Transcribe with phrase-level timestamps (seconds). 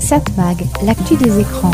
[0.00, 1.70] Satmag, l'actu des écrans.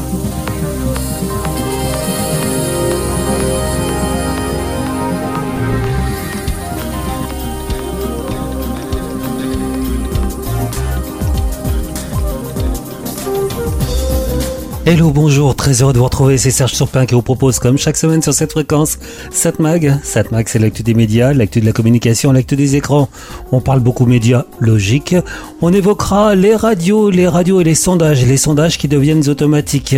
[14.87, 17.97] Hello, bonjour, très heureux de vous retrouver, c'est Serge Surpin qui vous propose comme chaque
[17.97, 18.99] semaine sur cette fréquence
[19.31, 19.99] Satmag.
[20.03, 23.09] Satmag c'est l'actu des médias, l'actu de la communication, l'actu des écrans.
[23.51, 25.17] On parle beaucoup médias, logique.
[25.63, 29.97] On évoquera les radios, les radios et les sondages, les sondages qui deviennent automatiques.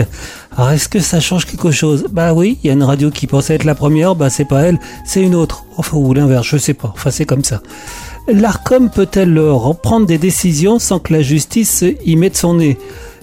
[0.56, 2.06] Alors est-ce que ça change quelque chose?
[2.12, 4.62] Bah oui, il y a une radio qui pensait être la première, bah c'est pas
[4.62, 5.64] elle, c'est une autre.
[5.77, 7.60] Enfin ou l'inverse, je sais pas, enfin c'est comme ça.
[8.28, 12.78] L'ARCOM peut-elle reprendre des décisions sans que la justice y mette son nez?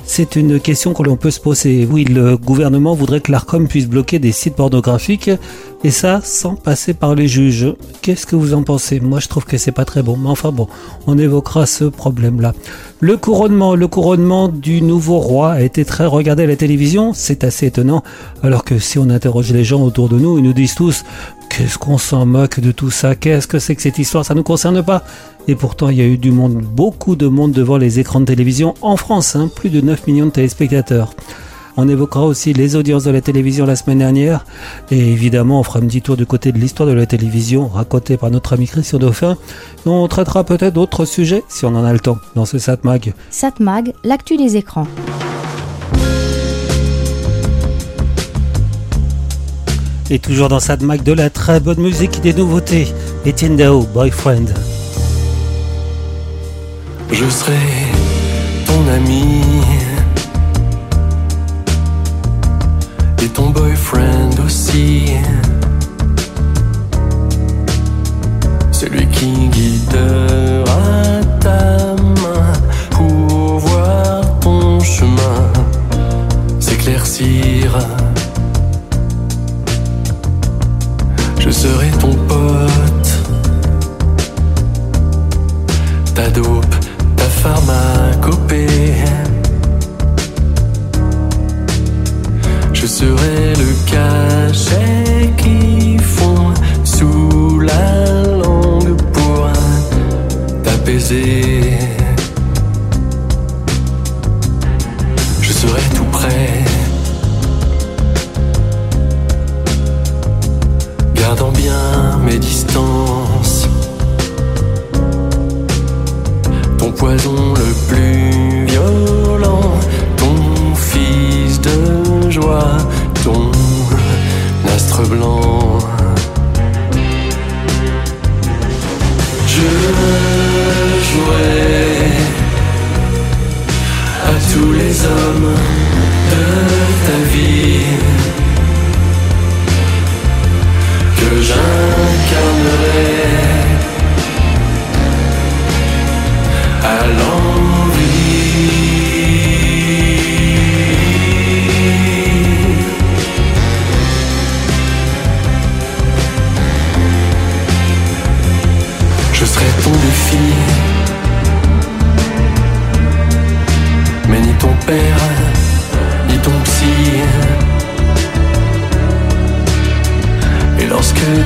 [0.05, 1.87] C'est une question que l'on peut se poser.
[1.89, 5.31] Oui, le gouvernement voudrait que l'ARCOM puisse bloquer des sites pornographiques
[5.83, 7.73] et ça sans passer par les juges.
[8.01, 8.99] Qu'est-ce que vous en pensez?
[8.99, 10.17] Moi, je trouve que c'est pas très bon.
[10.17, 10.67] Mais enfin bon,
[11.07, 12.53] on évoquera ce problème-là.
[12.99, 17.13] Le couronnement, le couronnement du nouveau roi a été très regardé à la télévision.
[17.13, 18.03] C'est assez étonnant.
[18.43, 21.03] Alors que si on interroge les gens autour de nous, ils nous disent tous
[21.55, 23.13] Qu'est-ce qu'on s'en moque de tout ça?
[23.13, 24.25] Qu'est-ce que c'est que cette histoire?
[24.25, 25.03] Ça ne nous concerne pas.
[25.47, 28.25] Et pourtant, il y a eu du monde, beaucoup de monde devant les écrans de
[28.25, 31.13] télévision en France, hein, plus de 9 millions de téléspectateurs.
[31.77, 34.45] On évoquera aussi les audiences de la télévision la semaine dernière.
[34.89, 38.17] Et évidemment, on fera un petit tour du côté de l'histoire de la télévision racontée
[38.17, 39.37] par notre ami Christian Dauphin.
[39.85, 43.13] On traitera peut-être d'autres sujets si on en a le temps dans ce SatMag.
[43.29, 44.87] SatMag, l'actu des écrans.
[50.09, 52.87] Et toujours dans SatMag de la très bonne musique des nouveautés.
[53.25, 54.45] Etienne Dao, Boyfriend.
[57.11, 57.57] Je serai
[58.65, 59.41] ton ami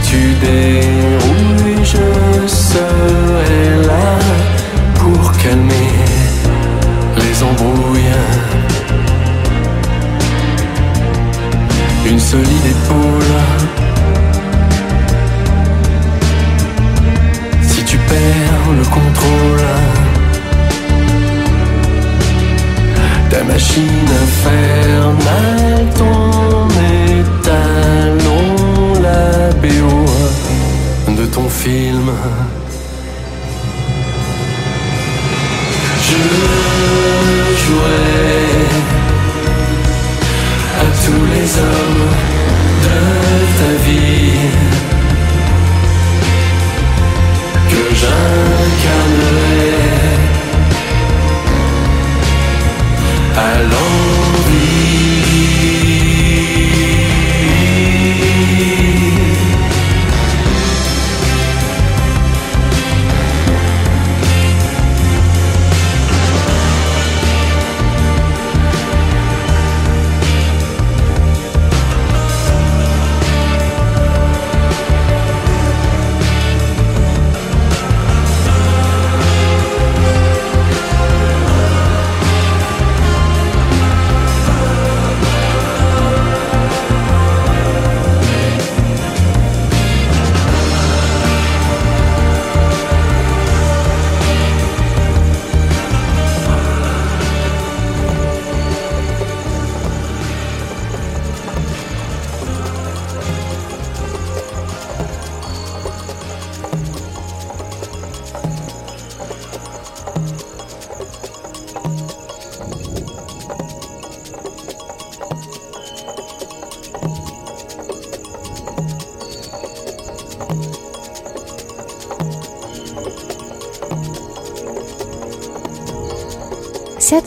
[0.09, 4.09] tu dérouilles, je serai là
[4.95, 5.94] pour calmer
[7.18, 8.16] les embrouilles.
[12.09, 13.35] Une solide épaule.
[17.62, 19.68] Si tu perds le contrôle,
[23.29, 24.76] ta machine infernale,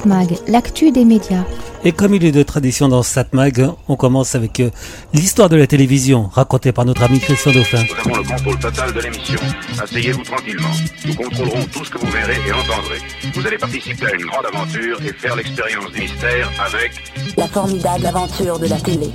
[0.05, 1.45] Mag, l'actu des médias.
[1.85, 4.71] Et comme il est de tradition dans Satmag, on commence avec euh,
[5.13, 7.83] l'histoire de la télévision, racontée par notre ami Christian Dauphin.
[7.83, 9.41] Nous avons le contrôle total de l'émission.
[9.83, 10.71] Asseyez-vous tranquillement.
[11.07, 12.99] Nous contrôlerons tout ce que vous verrez et entendrez.
[13.35, 16.93] Vous allez participer à une grande aventure et faire l'expérience du mystère avec...
[17.37, 19.09] La formidable aventure de la télé.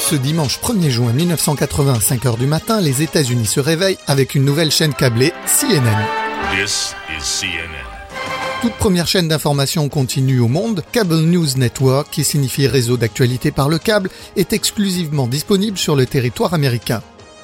[0.00, 4.44] Ce dimanche 1er juin 1980 à 5h du matin, les États-Unis se réveillent avec une
[4.44, 6.06] nouvelle chaîne câblée, CNN.
[6.54, 7.85] This is CNN
[8.66, 13.68] toute première chaîne d'information continue au monde, Cable News Network, qui signifie réseau d'actualité par
[13.68, 17.00] le câble, est exclusivement disponible sur le territoire américain.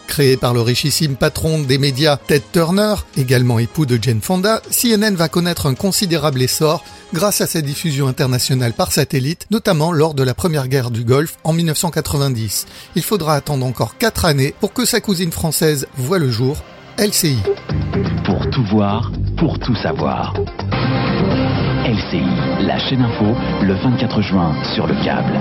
[0.08, 5.14] Créé par le richissime patron des médias Ted Turner, également époux de Jane Fonda, CNN
[5.14, 6.82] va connaître un considérable essor
[7.14, 11.36] grâce à sa diffusion internationale par satellite, notamment lors de la première guerre du Golfe
[11.44, 12.66] en 1990.
[12.96, 16.64] Il faudra attendre encore 4 années pour que sa cousine française voie le jour,
[16.98, 17.38] LCI.
[18.24, 20.34] Pour tout voir, pour tout savoir.
[21.92, 22.24] LCI,
[22.66, 25.38] la chaîne info, le 24 juin sur le câble.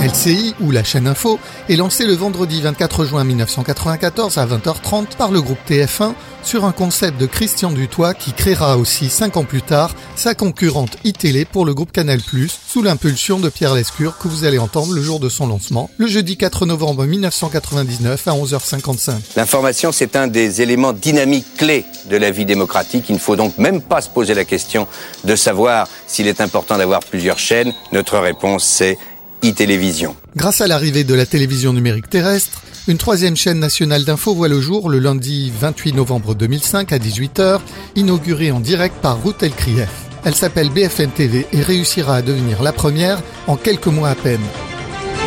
[0.00, 5.32] LCI, ou la chaîne info, est lancée le vendredi 24 juin 1994 à 20h30 par
[5.32, 6.12] le groupe TF1
[6.42, 10.96] sur un concept de Christian Dutoit qui créera aussi 5 ans plus tard sa concurrente
[11.04, 12.20] iTélé pour le groupe Canal+,
[12.66, 16.06] sous l'impulsion de Pierre Lescure que vous allez entendre le jour de son lancement, le
[16.06, 19.12] jeudi 4 novembre 1999 à 11h55.
[19.36, 23.06] L'information, c'est un des éléments dynamiques clés de la vie démocratique.
[23.08, 24.86] Il ne faut donc même pas se poser la question
[25.24, 27.72] de savoir s'il est important d'avoir plusieurs chaînes.
[27.92, 28.96] Notre réponse, c'est
[29.44, 30.16] e-télévision.
[30.36, 34.60] Grâce à l'arrivée de la télévision numérique terrestre, une troisième chaîne nationale d'info voit le
[34.60, 37.60] jour le lundi 28 novembre 2005 à 18h,
[37.96, 39.90] inaugurée en direct par Ruth Elkrief.
[40.24, 44.40] Elle s'appelle BFM TV et réussira à devenir la première en quelques mois à peine.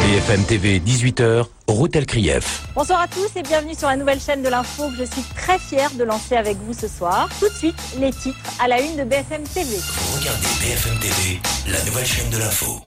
[0.02, 2.64] BFM TV, 18h, Ruth Elkrief.
[2.76, 5.60] Bonsoir à tous et bienvenue sur la nouvelle chaîne de l'info que je suis très
[5.60, 7.30] fière de lancer avec vous ce soir.
[7.40, 9.78] Tout de suite, les titres à la une de BFM TV.
[10.16, 12.82] regardez BFM TV, la nouvelle chaîne de l'info.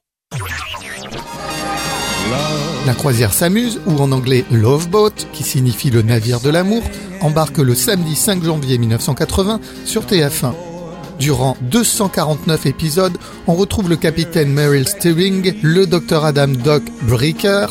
[2.86, 6.82] La croisière s'amuse, ou en anglais Love Boat, qui signifie le navire de l'amour,
[7.20, 10.52] embarque le samedi 5 janvier 1980 sur TF1.
[11.19, 13.16] Durant 249 épisodes,
[13.46, 17.66] on retrouve le capitaine Meryl Steering, le docteur Adam Doc Breaker,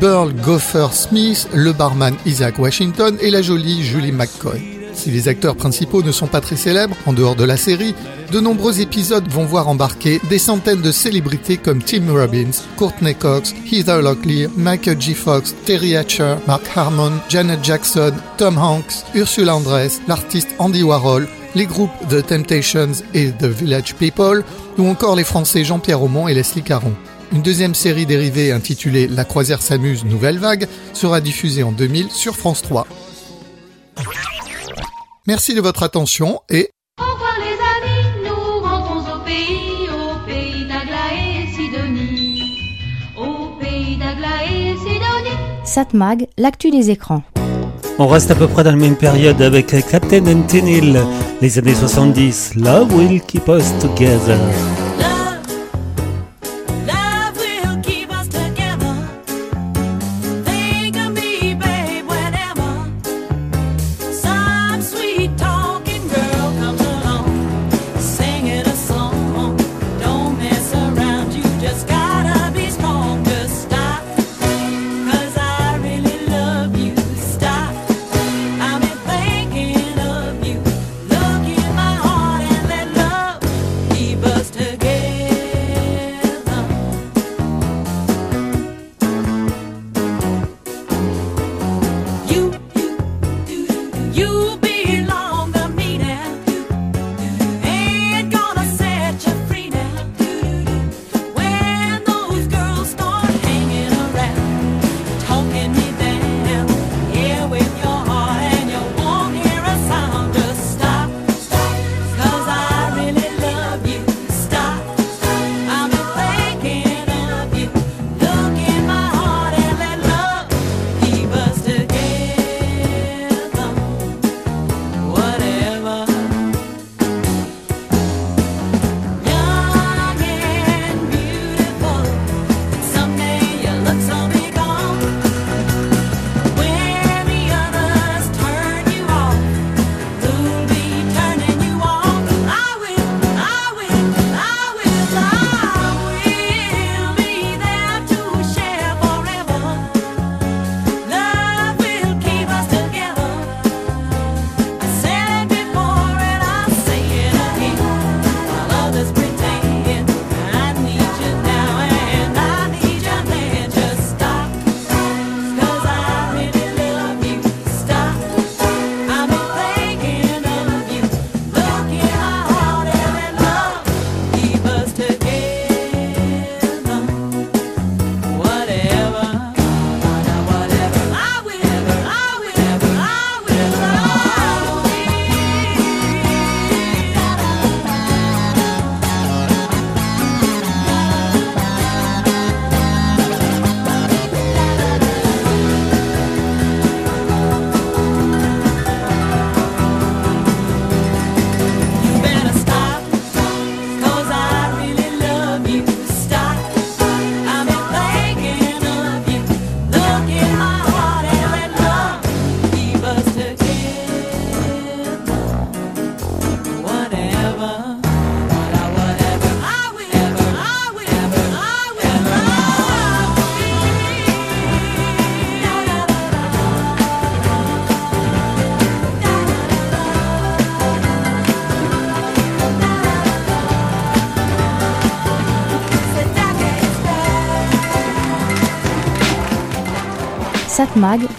[0.00, 4.79] Burl Gopher Smith, le barman Isaac Washington et la jolie Julie McCoy.
[4.94, 7.94] Si les acteurs principaux ne sont pas très célèbres, en dehors de la série,
[8.30, 13.54] de nombreux épisodes vont voir embarquer des centaines de célébrités comme Tim Robbins, Courtney Cox,
[13.70, 15.14] Heather Locklear, Michael G.
[15.14, 21.66] Fox, Terry Hatcher, Mark Harmon, Janet Jackson, Tom Hanks, Ursula Andress, l'artiste Andy Warhol, les
[21.66, 24.44] groupes The Temptations et The Village People,
[24.78, 26.94] ou encore les Français Jean-Pierre Aumont et Leslie Caron.
[27.32, 32.36] Une deuxième série dérivée intitulée La croisière s'amuse Nouvelle Vague sera diffusée en 2000 sur
[32.36, 32.86] France 3.
[35.30, 36.70] Merci de votre attention et...
[36.98, 42.42] Au revoir les amis, nous rentrons au pays, au pays d'Agla et Sidonie.
[43.16, 45.38] Au pays d'Agla et Sidonie.
[45.64, 47.22] Satmag, l'actu des écrans.
[48.00, 51.00] On reste à peu près dans la même période avec Captain Antenil,
[51.40, 52.56] les années 70.
[52.56, 54.36] Love will keep us together.
[54.36, 54.79] us together.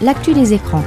[0.01, 0.83] L'actu des écrans.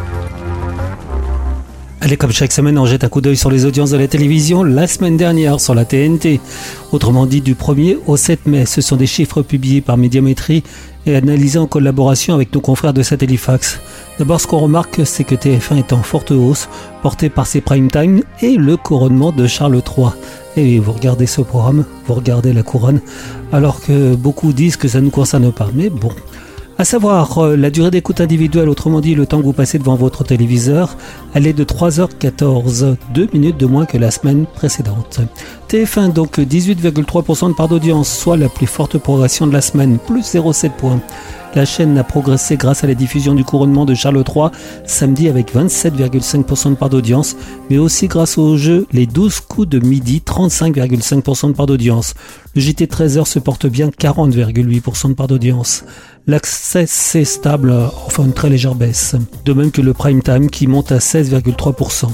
[2.01, 4.65] Allez, comme chaque semaine, on jette un coup d'œil sur les audiences de la télévision
[4.65, 6.41] la semaine dernière sur la TNT.
[6.91, 10.65] Autrement dit, du 1er au 7 mai, ce sont des chiffres publiés par Médiamétrie
[11.07, 13.79] et analysés en collaboration avec nos confrères de Satellifax.
[14.19, 16.69] D'abord, ce qu'on remarque, c'est que TF1 est en forte hausse,
[17.01, 20.09] porté par ses prime time et le couronnement de Charles III.
[20.57, 23.01] Et vous regardez ce programme, vous regardez la couronne,
[23.53, 25.69] alors que beaucoup disent que ça ne nous concerne pas.
[25.75, 26.11] Mais bon,
[26.77, 29.95] à savoir, euh, la durée d'écoute individuelle, autrement dit le temps que vous passez devant
[29.95, 30.97] votre téléviseur,
[31.33, 35.21] elle est de 3h14, 2 minutes de moins que la semaine précédente.
[35.69, 40.35] TF1 donc 18,3% de part d'audience, soit la plus forte progression de la semaine, plus
[40.35, 41.01] 0,7 points.
[41.55, 44.49] La chaîne a progressé grâce à la diffusion du couronnement de Charles III
[44.87, 47.37] samedi avec 27,5% de part d'audience,
[47.71, 52.15] mais aussi grâce au jeu Les 12 coups de midi, 35,5% de part d'audience.
[52.57, 55.85] Le JT 13h se porte bien 40,8% de part d'audience.
[56.27, 57.71] L'accès c'est stable,
[58.07, 59.15] enfin une très légère baisse.
[59.45, 62.09] De même que le prime time qui monte à 16,3%.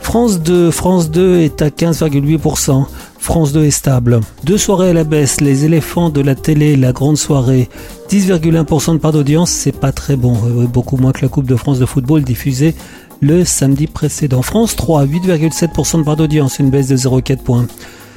[0.00, 2.84] France 2, France 2 est à 15,8%.
[3.18, 4.20] France 2 est stable.
[4.44, 7.70] Deux soirées à la baisse, les éléphants de la télé, la grande soirée.
[8.10, 10.36] 10,1% de part d'audience, c'est pas très bon.
[10.44, 12.74] Euh, beaucoup moins que la Coupe de France de football diffusée
[13.20, 14.42] le samedi précédent.
[14.42, 17.66] France 3, 8,7% de part d'audience, une baisse de 0,4 points.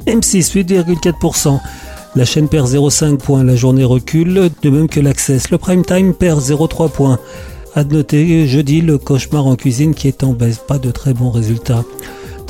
[0.08, 1.60] M6, 8,4%.
[2.14, 5.50] La chaîne perd 0,5 points, la journée recule, de même que l'Access.
[5.50, 7.20] Le prime time perd 0,3 points.
[7.74, 11.32] À noter jeudi le cauchemar en cuisine qui est en baisse, pas de très bons
[11.32, 11.86] résultats.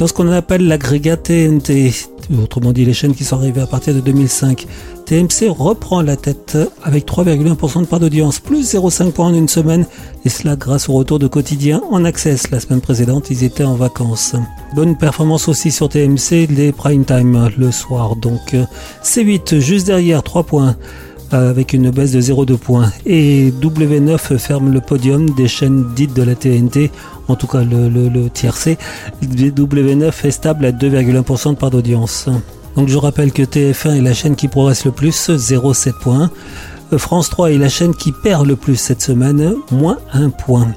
[0.01, 1.93] Dans ce qu'on appelle l'agrégat TNT,
[2.41, 4.65] autrement dit les chaînes qui sont arrivées à partir de 2005,
[5.05, 9.85] TMC reprend la tête avec 3,1% de part d'audience, plus 0,5 points en une semaine,
[10.25, 12.49] et cela grâce au retour de quotidien en access.
[12.49, 14.35] La semaine précédente, ils étaient en vacances.
[14.73, 18.15] Bonne performance aussi sur TMC, les prime time le soir.
[18.15, 18.55] Donc
[19.03, 20.77] C8 juste derrière, 3 points
[21.31, 22.91] avec une baisse de 0,2 points.
[23.05, 26.91] Et W9 ferme le podium des chaînes dites de la TNT,
[27.27, 28.77] en tout cas le, le, tiercé.
[29.23, 32.29] W9 est stable à 2,1% de part d'audience.
[32.75, 36.29] Donc je rappelle que TF1 est la chaîne qui progresse le plus, 0,7 points.
[36.97, 40.67] France 3 est la chaîne qui perd le plus cette semaine, moins 1 point.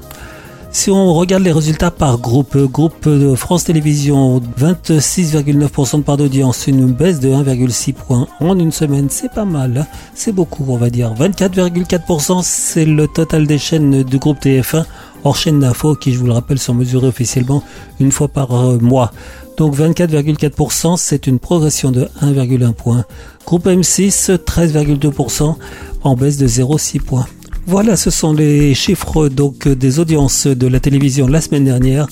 [0.75, 6.67] Si on regarde les résultats par groupe, groupe de France Télévisions, 26,9% de part d'audience,
[6.67, 9.87] une baisse de 1,6 points en une semaine, c'est pas mal, hein.
[10.13, 11.13] c'est beaucoup on va dire.
[11.15, 14.83] 24,4% c'est le total des chaînes du groupe TF1,
[15.23, 17.63] hors chaîne d'info qui je vous le rappelle sont mesurées officiellement
[18.01, 19.13] une fois par euh, mois.
[19.55, 23.05] Donc 24,4% c'est une progression de 1,1 point.
[23.45, 25.55] Groupe M6 13,2%
[26.03, 27.27] en baisse de 0,6 points.
[27.67, 32.07] Voilà, ce sont les chiffres donc des audiences de la télévision la semaine dernière.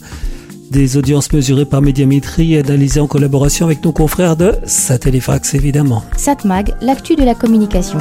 [0.71, 6.03] Des audiences mesurées par Médiamétrie et analysées en collaboration avec nos confrères de Satellifax évidemment.
[6.17, 7.99] Satmag, l'actu de la communication.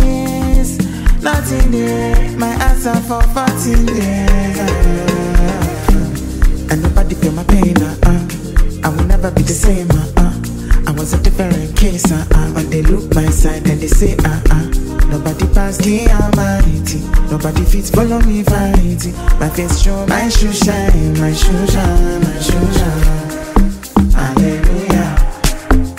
[0.00, 0.89] Nothing
[1.22, 4.58] there, my answer for 14 days.
[4.58, 6.06] Uh,
[6.70, 8.28] and nobody feel my pain, uh, uh.
[8.84, 10.32] I will never be the same, uh, uh.
[10.86, 12.54] I was a different case, uh, uh.
[12.54, 14.66] But they look my side and they say, uh, uh.
[15.10, 17.00] Nobody pass the almighty.
[17.30, 19.12] Nobody fits follow me vanity.
[19.38, 23.30] My face show, my shoe shine, my shoe shine, my shoe shine.
[24.14, 25.16] Hallelujah,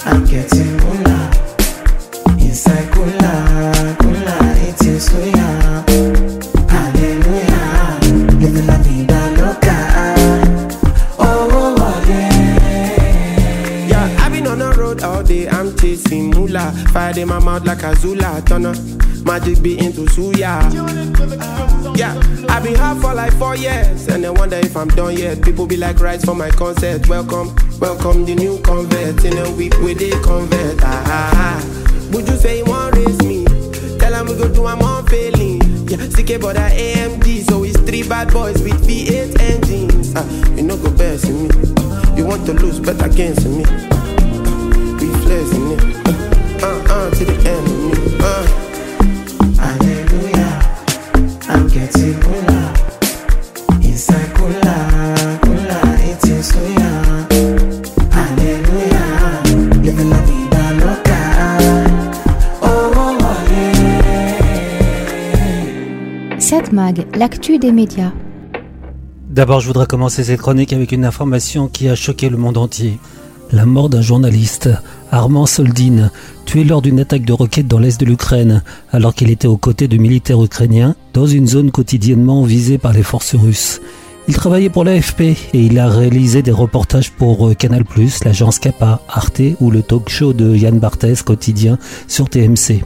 [0.06, 1.30] I'm getting moolah.
[2.40, 3.96] Inside cooler,
[16.92, 18.74] Fire in my mouth like a Zula turner.
[19.24, 20.60] Magic be into suya.
[21.98, 22.14] Yeah,
[22.50, 25.42] I've been hard for like four years, and I wonder if I'm done yet.
[25.42, 27.08] People be like, rise for my concert.
[27.08, 29.24] Welcome, welcome the new convert.
[29.24, 30.84] In a week with they convert.
[30.84, 32.12] Ah, ah, ah.
[32.12, 33.51] Would you say you want raise me?
[34.12, 35.62] Tell them we go do I'm on failing.
[35.88, 40.12] Yeah, CK but I AMD, so it's three bad boys with V8 engines.
[40.18, 42.18] Ah, you know go best in me.
[42.18, 43.64] You want to lose, bet against me.
[67.16, 68.12] L'actu des médias.
[69.30, 73.00] D'abord, je voudrais commencer cette chronique avec une information qui a choqué le monde entier.
[73.52, 74.70] La mort d'un journaliste,
[75.12, 76.10] Armand Soldin,
[76.46, 79.88] tué lors d'une attaque de roquettes dans l'est de l'Ukraine, alors qu'il était aux côtés
[79.88, 83.80] de militaires ukrainiens dans une zone quotidiennement visée par les forces russes.
[84.28, 87.84] Il travaillait pour l'AFP et il a réalisé des reportages pour euh, Canal+,
[88.26, 92.84] l'agence Kappa, Arte ou le talk show de Yann Barthès quotidien sur TMC.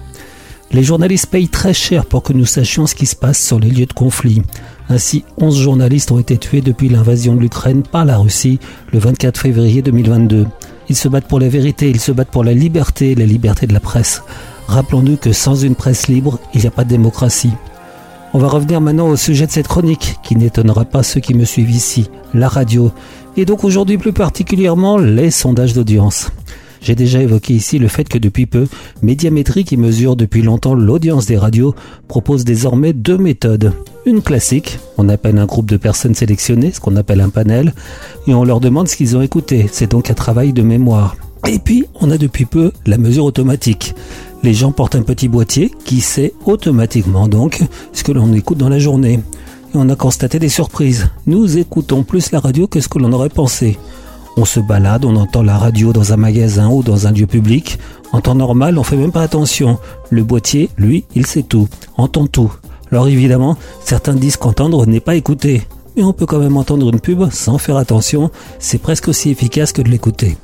[0.71, 3.69] Les journalistes payent très cher pour que nous sachions ce qui se passe sur les
[3.69, 4.41] lieux de conflit.
[4.89, 8.60] Ainsi, 11 journalistes ont été tués depuis l'invasion de l'Ukraine par la Russie
[8.91, 10.45] le 24 février 2022.
[10.89, 13.73] Ils se battent pour la vérité, ils se battent pour la liberté, la liberté de
[13.73, 14.21] la presse.
[14.67, 17.54] Rappelons-nous que sans une presse libre, il n'y a pas de démocratie.
[18.34, 21.45] On va revenir maintenant au sujet de cette chronique, qui n'étonnera pas ceux qui me
[21.45, 22.91] suivent ici, la radio,
[23.38, 26.32] et donc aujourd'hui plus particulièrement les sondages d'audience.
[26.86, 28.67] J'ai déjà évoqué ici le fait que depuis peu,
[29.02, 31.74] Médiamétrie, qui mesure depuis longtemps l'audience des radios,
[32.08, 33.74] propose désormais deux méthodes.
[34.06, 37.74] Une classique, on appelle un groupe de personnes sélectionnées, ce qu'on appelle un panel,
[38.28, 39.67] et on leur demande ce qu'ils ont écouté.
[39.71, 41.15] C'est donc un travail de mémoire.
[41.48, 43.95] Et puis, on a depuis peu la mesure automatique.
[44.43, 48.69] Les gens portent un petit boîtier qui sait automatiquement donc ce que l'on écoute dans
[48.69, 49.21] la journée.
[49.74, 51.10] Et on a constaté des surprises.
[51.26, 53.76] Nous écoutons plus la radio que ce que l'on aurait pensé.
[54.38, 57.80] On se balade, on entend la radio dans un magasin ou dans un lieu public.
[58.12, 59.78] En temps normal, on fait même pas attention.
[60.10, 62.52] Le boîtier, lui, il sait tout, entend tout.
[62.91, 65.63] Alors évidemment, certains disent qu'entendre n'est pas écouter.
[65.95, 69.71] Mais on peut quand même entendre une pub sans faire attention, c'est presque aussi efficace
[69.71, 70.38] que de l'écouter.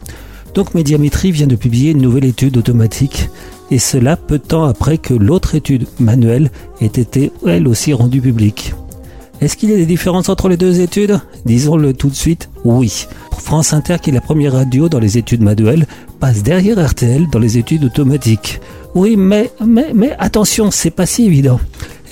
[0.53, 3.29] Donc Médiamétrie vient de publier une nouvelle étude automatique,
[3.69, 6.51] et cela peu de temps après que l'autre étude manuelle
[6.81, 8.73] ait été elle aussi rendue publique.
[9.41, 11.19] Est-ce qu'il y a des différences entre les deux études?
[11.45, 13.07] Disons-le tout de suite, oui.
[13.31, 15.87] France Inter, qui est la première radio dans les études manuelles,
[16.19, 18.61] passe derrière RTL dans les études automatiques.
[18.93, 21.59] Oui, mais, mais, mais attention, c'est pas si évident.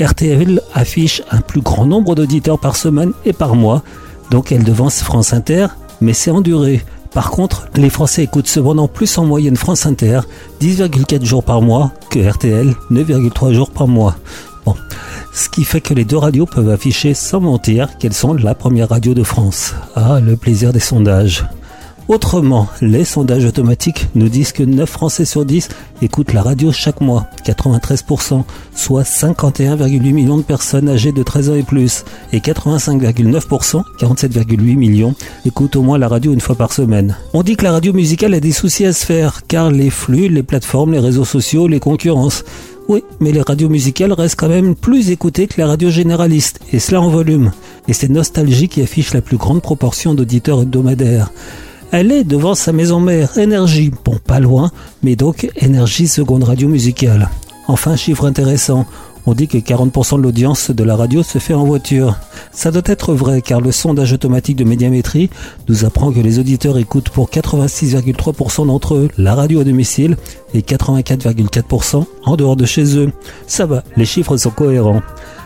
[0.01, 3.83] RTL affiche un plus grand nombre d'auditeurs par semaine et par mois,
[4.31, 5.67] donc elle devance France Inter,
[6.01, 6.81] mais c'est en durée.
[7.13, 10.21] Par contre, les Français écoutent cependant plus en moyenne France Inter,
[10.61, 14.15] 10,4 jours par mois, que RTL, 9,3 jours par mois.
[15.33, 18.89] Ce qui fait que les deux radios peuvent afficher sans mentir qu'elles sont la première
[18.89, 19.73] radio de France.
[19.95, 21.45] Ah, le plaisir des sondages.
[22.09, 25.69] Autrement, les sondages automatiques nous disent que 9 Français sur 10
[26.01, 31.55] écoutent la radio chaque mois, 93%, soit 51,8 millions de personnes âgées de 13 ans
[31.55, 35.13] et plus, et 85,9%, 47,8 millions,
[35.45, 37.15] écoutent au moins la radio une fois par semaine.
[37.33, 40.29] On dit que la radio musicale a des soucis à se faire, car les flux,
[40.29, 42.43] les plateformes, les réseaux sociaux, les concurrences.
[42.89, 46.79] Oui, mais les radios musicales restent quand même plus écoutées que les radios généralistes, et
[46.79, 47.51] cela en volume.
[47.87, 51.31] Et c'est Nostalgie qui affiche la plus grande proportion d'auditeurs hebdomadaires.
[51.91, 53.91] Elle est devant sa maison mère, Énergie.
[54.03, 54.71] Bon, pas loin,
[55.03, 57.29] mais donc Énergie seconde radio musicale.
[57.67, 58.87] Enfin, chiffre intéressant.
[59.25, 62.17] On dit que 40% de l'audience de la radio se fait en voiture.
[62.51, 65.29] Ça doit être vrai car le sondage automatique de médiamétrie
[65.67, 70.17] nous apprend que les auditeurs écoutent pour 86,3% d'entre eux la radio à domicile
[70.53, 73.11] et 84,4% en dehors de chez eux.
[73.47, 75.01] Ça va, les chiffres sont cohérents.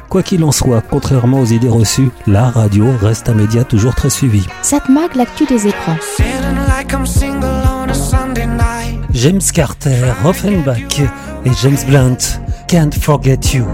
[0.10, 4.12] Quoi qu'il en soit, contrairement aux idées reçues, la radio reste un média toujours très
[4.12, 4.44] suivi.
[4.62, 5.98] Satmag, l'actu des écrans.
[9.14, 11.00] James Carter, Offenbach
[11.46, 13.66] et James Blunt, Can't Forget You.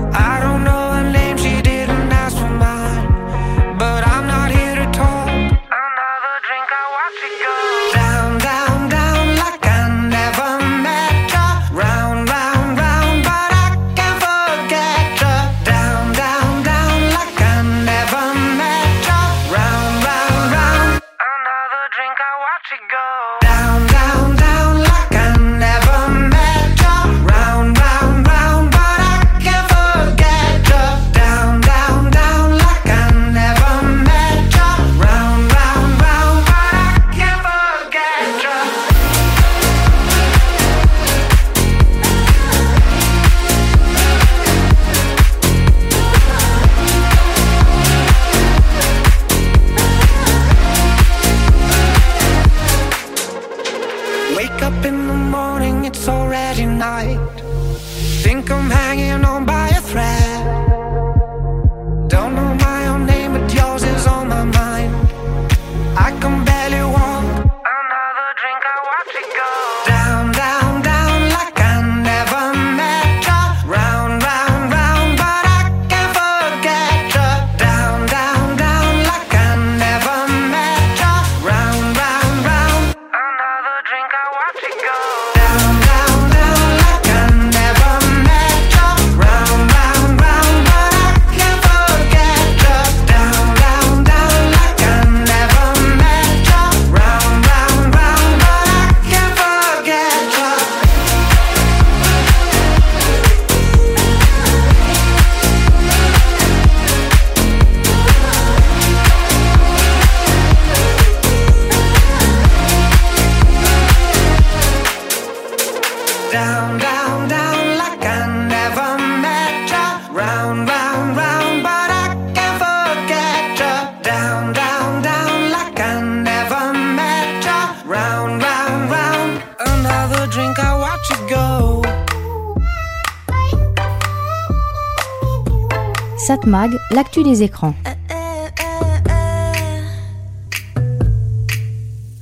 [136.92, 137.76] L'actu des écrans.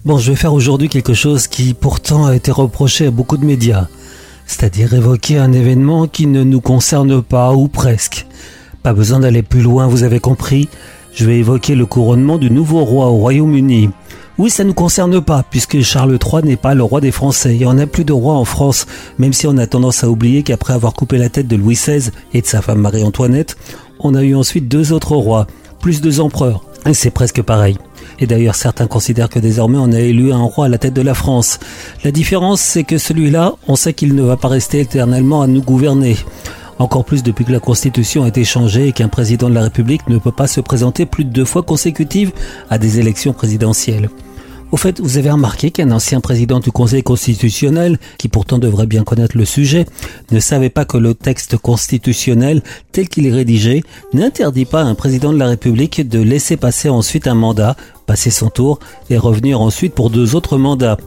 [0.03, 3.45] Bon, je vais faire aujourd'hui quelque chose qui pourtant a été reproché à beaucoup de
[3.45, 3.87] médias,
[4.45, 8.25] c'est-à-dire évoquer un événement qui ne nous concerne pas ou presque.
[8.83, 10.67] Pas besoin d'aller plus loin, vous avez compris.
[11.13, 13.91] Je vais évoquer le couronnement du nouveau roi au Royaume-Uni.
[14.39, 17.55] Oui, ça ne nous concerne pas, puisque Charles III n'est pas le roi des Français.
[17.55, 18.85] Il n'y en a plus de roi en France,
[19.17, 22.11] même si on a tendance à oublier qu'après avoir coupé la tête de Louis XVI
[22.35, 23.57] et de sa femme Marie-Antoinette,
[23.99, 25.47] on a eu ensuite deux autres rois,
[25.79, 26.63] plus deux empereurs.
[26.85, 27.79] Et c'est presque pareil.
[28.19, 31.01] Et d'ailleurs, certains considèrent que désormais on a élu un roi à la tête de
[31.01, 31.59] la France.
[32.03, 35.63] La différence, c'est que celui-là, on sait qu'il ne va pas rester éternellement à nous
[35.63, 36.15] gouverner.
[36.77, 40.07] Encore plus depuis que la Constitution a été changée et qu'un président de la République
[40.09, 42.31] ne peut pas se présenter plus de deux fois consécutives
[42.69, 44.09] à des élections présidentielles.
[44.69, 49.05] Au fait, vous avez remarqué qu'un ancien président du Conseil constitutionnel, qui pourtant devrait bien
[49.05, 49.85] connaître le sujet,
[50.31, 54.95] ne savait pas que le texte constitutionnel, tel qu'il est rédigé, n'interdit pas à un
[54.95, 57.77] président de la République de laisser passer ensuite un mandat,
[58.07, 60.97] passer son tour et revenir ensuite pour deux autres mandats.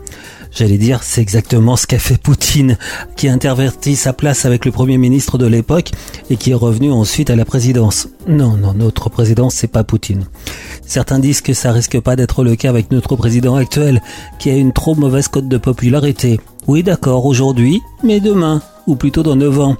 [0.53, 2.77] J'allais dire, c'est exactement ce qu'a fait Poutine,
[3.17, 5.91] qui a interverti sa place avec le Premier ministre de l'époque
[6.29, 8.09] et qui est revenu ensuite à la présidence.
[8.27, 10.27] Non, non, notre président, c'est pas Poutine.
[10.85, 14.03] Certains disent que ça risque pas d'être le cas avec notre président actuel,
[14.39, 16.41] qui a une trop mauvaise cote de popularité.
[16.67, 19.77] Oui, d'accord, aujourd'hui, mais demain, ou plutôt dans 9 ans.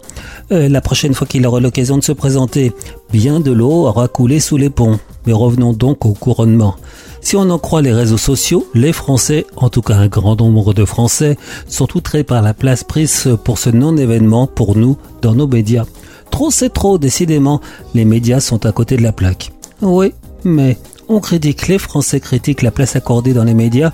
[0.53, 2.73] Euh, la prochaine fois qu'il aura l'occasion de se présenter,
[3.13, 4.99] bien de l'eau aura coulé sous les ponts.
[5.27, 6.77] Mais revenons donc au couronnement.
[7.21, 10.75] Si on en croit les réseaux sociaux, les Français, en tout cas un grand nombre
[10.75, 11.37] de Français,
[11.69, 15.85] sont outrés par la place prise pour ce non-événement pour nous dans nos médias.
[16.31, 17.61] Trop c'est trop, décidément,
[17.95, 19.53] les médias sont à côté de la plaque.
[19.83, 20.13] Oui,
[20.45, 20.79] mais
[21.09, 23.93] on critique, les Français critiquent la place accordée dans les médias,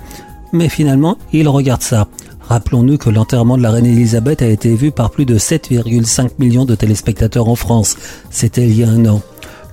[0.53, 2.07] mais finalement, ils regardent ça.
[2.47, 6.63] Rappelons-nous que l'enterrement de la reine Elisabeth a été vu par plus de 7,5 millions
[6.63, 7.97] de téléspectateurs en France.
[8.29, 9.21] C'était il y a un an.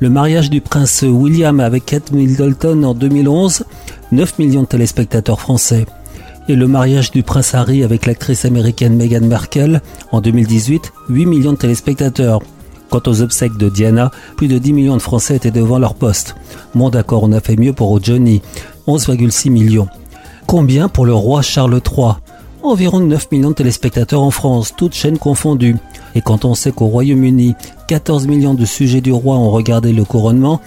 [0.01, 3.65] Le mariage du prince William avec Kate Middleton en 2011,
[4.11, 5.87] 9 millions de téléspectateurs français.
[6.49, 9.81] Et le mariage du prince Harry avec l'actrice américaine Meghan Markle
[10.11, 12.41] en 2018, 8 millions de téléspectateurs.
[12.91, 16.35] Quant aux obsèques de Diana, plus de 10 millions de Français étaient devant leur poste.
[16.75, 18.43] Bon d'accord, on a fait mieux pour Johnny,
[18.89, 19.89] 11,6 millions.
[20.47, 22.15] Combien pour le roi Charles III
[22.65, 25.77] Environ 9 millions de téléspectateurs en France, toutes chaînes confondues.
[26.15, 27.55] Et quand on sait qu'au Royaume-Uni,
[27.89, 30.63] 14 millions de sujets du roi ont regardé le couronnement,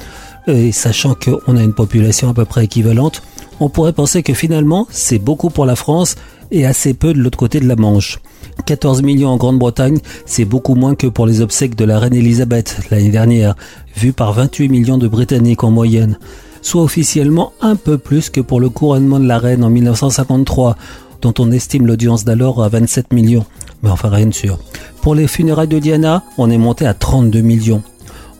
[0.45, 3.23] et sachant qu'on a une population à peu près équivalente,
[3.59, 6.15] on pourrait penser que finalement c'est beaucoup pour la France
[6.51, 8.19] et assez peu de l'autre côté de la Manche.
[8.67, 12.77] 14 millions en Grande-Bretagne, c'est beaucoup moins que pour les obsèques de la reine Elisabeth
[12.91, 13.55] l'année dernière,
[13.95, 16.19] vu par 28 millions de Britanniques en moyenne,
[16.61, 20.75] soit officiellement un peu plus que pour le couronnement de la reine en 1953,
[21.21, 23.45] dont on estime l'audience d'alors à 27 millions.
[23.83, 24.59] Mais enfin rien de sûr.
[25.01, 27.83] Pour les funérailles de Diana, on est monté à 32 millions.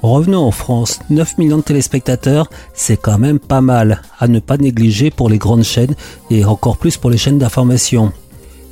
[0.04, 4.58] Revenons en France, 9 millions de téléspectateurs, c'est quand même pas mal, à ne pas
[4.58, 5.96] négliger pour les grandes chaînes
[6.30, 8.12] et encore plus pour les chaînes d'information.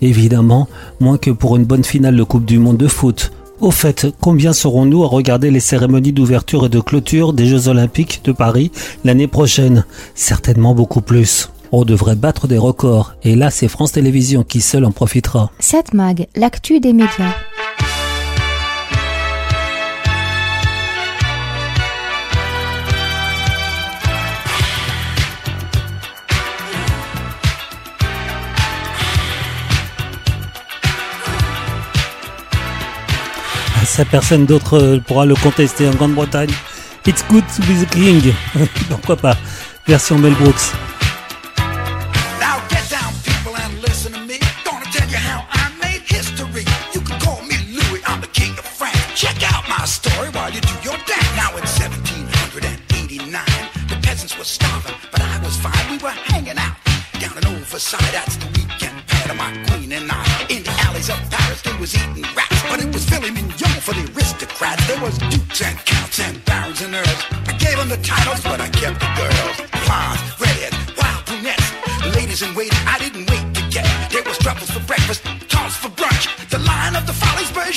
[0.01, 0.67] Évidemment,
[0.99, 3.31] moins que pour une bonne finale de Coupe du Monde de foot.
[3.59, 8.21] Au fait, combien serons-nous à regarder les cérémonies d'ouverture et de clôture des Jeux Olympiques
[8.23, 8.71] de Paris
[9.03, 9.85] l'année prochaine?
[10.13, 11.49] Certainement beaucoup plus.
[11.71, 15.51] On devrait battre des records, et là c'est France Télévisions qui seul en profitera.
[15.59, 17.33] Satmag, l'actu des médias.
[33.95, 36.49] Ça, personne d'autre pourra le contester en Grande-Bretagne.
[37.07, 38.33] It's good to be the king.
[38.89, 39.37] Pourquoi pas?
[39.87, 40.73] Version Mel Brooks.
[57.75, 58.13] Overside.
[58.13, 60.23] That's the weekend pad of my queen and I.
[60.47, 63.91] In the alleys of Paris, they was eating rats, but it was filet mignon for
[63.91, 64.87] the aristocrats.
[64.87, 67.21] There was dukes and counts and barons and earls.
[67.51, 69.55] I gave them the titles, but I kept the girls.
[69.83, 71.67] Blondes, redheads, wild brunettes,
[72.15, 72.79] ladies in waiting.
[72.87, 73.83] I didn't wait to get.
[74.09, 76.31] There was truffles for breakfast, tarts for brunch.
[76.47, 77.75] The line of the follies burns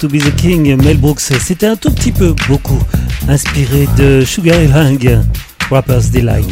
[0.00, 1.20] to Be the King, Mel Brooks.
[1.20, 2.80] C'était un tout petit peu, beaucoup,
[3.28, 5.22] inspiré de Sugar Hill Gang,
[5.70, 6.46] Rapper's Delight.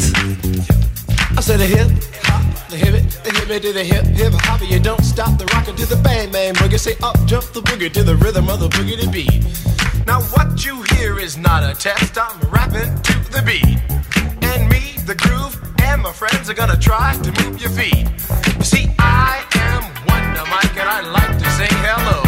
[1.37, 1.89] I said the hip
[2.25, 2.93] hop, the hip
[3.25, 4.61] the hip to the hip hip hop.
[4.61, 6.79] You don't stop the rockin' to the bang bang boogie.
[6.79, 9.43] Say up jump the boogie to the rhythm of the boogie to beat.
[10.07, 12.19] Now what you hear is not a test.
[12.19, 13.79] I'm rapping to the beat,
[14.43, 18.09] and me, the groove, and my friends are gonna try to move your feet.
[18.59, 22.28] You see, I am Wonder Mike, and I like to sing hello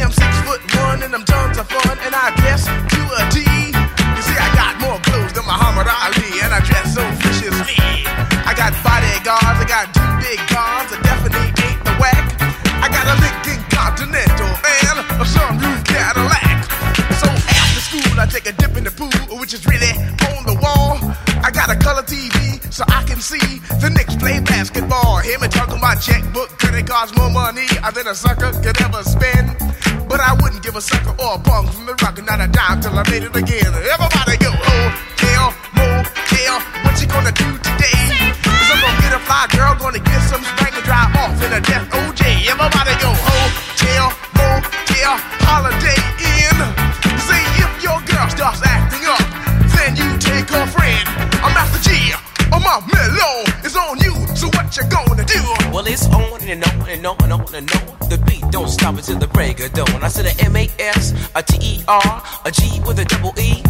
[0.00, 3.44] I'm six foot one, and I'm tons of fun, and I guess to a T.
[3.44, 7.76] You see, I got more clothes than Muhammad Ali, and I dress so viciously.
[8.48, 12.24] I got bodyguards, I got two big cars, I definitely ain't the whack.
[12.80, 16.64] I got a Lincoln Continental and a sunroof Cadillac.
[17.20, 19.92] So after school, I take a dip in the pool, which is really
[20.32, 20.96] on the wall.
[21.44, 25.18] I got a color TV so I can see the Knicks play basketball.
[25.18, 29.69] Hear me talking my checkbook, credit cards, more money than a sucker could ever spend.
[30.10, 32.82] But I wouldn't give a sucker or a bum from the rock, not a dime
[32.82, 33.70] till I made it again.
[33.70, 38.34] Everybody go, oh, hotel, motel, what you gonna do today?
[38.42, 41.54] Cause I'm gonna get a fly girl, gonna get some spank and drive off in
[41.54, 42.26] a death OJ.
[42.42, 45.14] Everybody go, oh, hotel, motel,
[45.46, 46.58] holiday in.
[47.30, 49.22] Say if your girl starts acting up,
[49.78, 51.06] then you take her friend.
[51.38, 52.10] I'm Master G,
[52.50, 54.18] on my mellow is on you.
[54.34, 55.38] So what you gonna do?
[55.70, 58.10] Well, it's on and on and on and on and on.
[58.10, 60.02] The beat don't stop until the break of dawn.
[60.02, 63.34] I said a M A S, a T E R, a G with a double
[63.38, 63.62] E.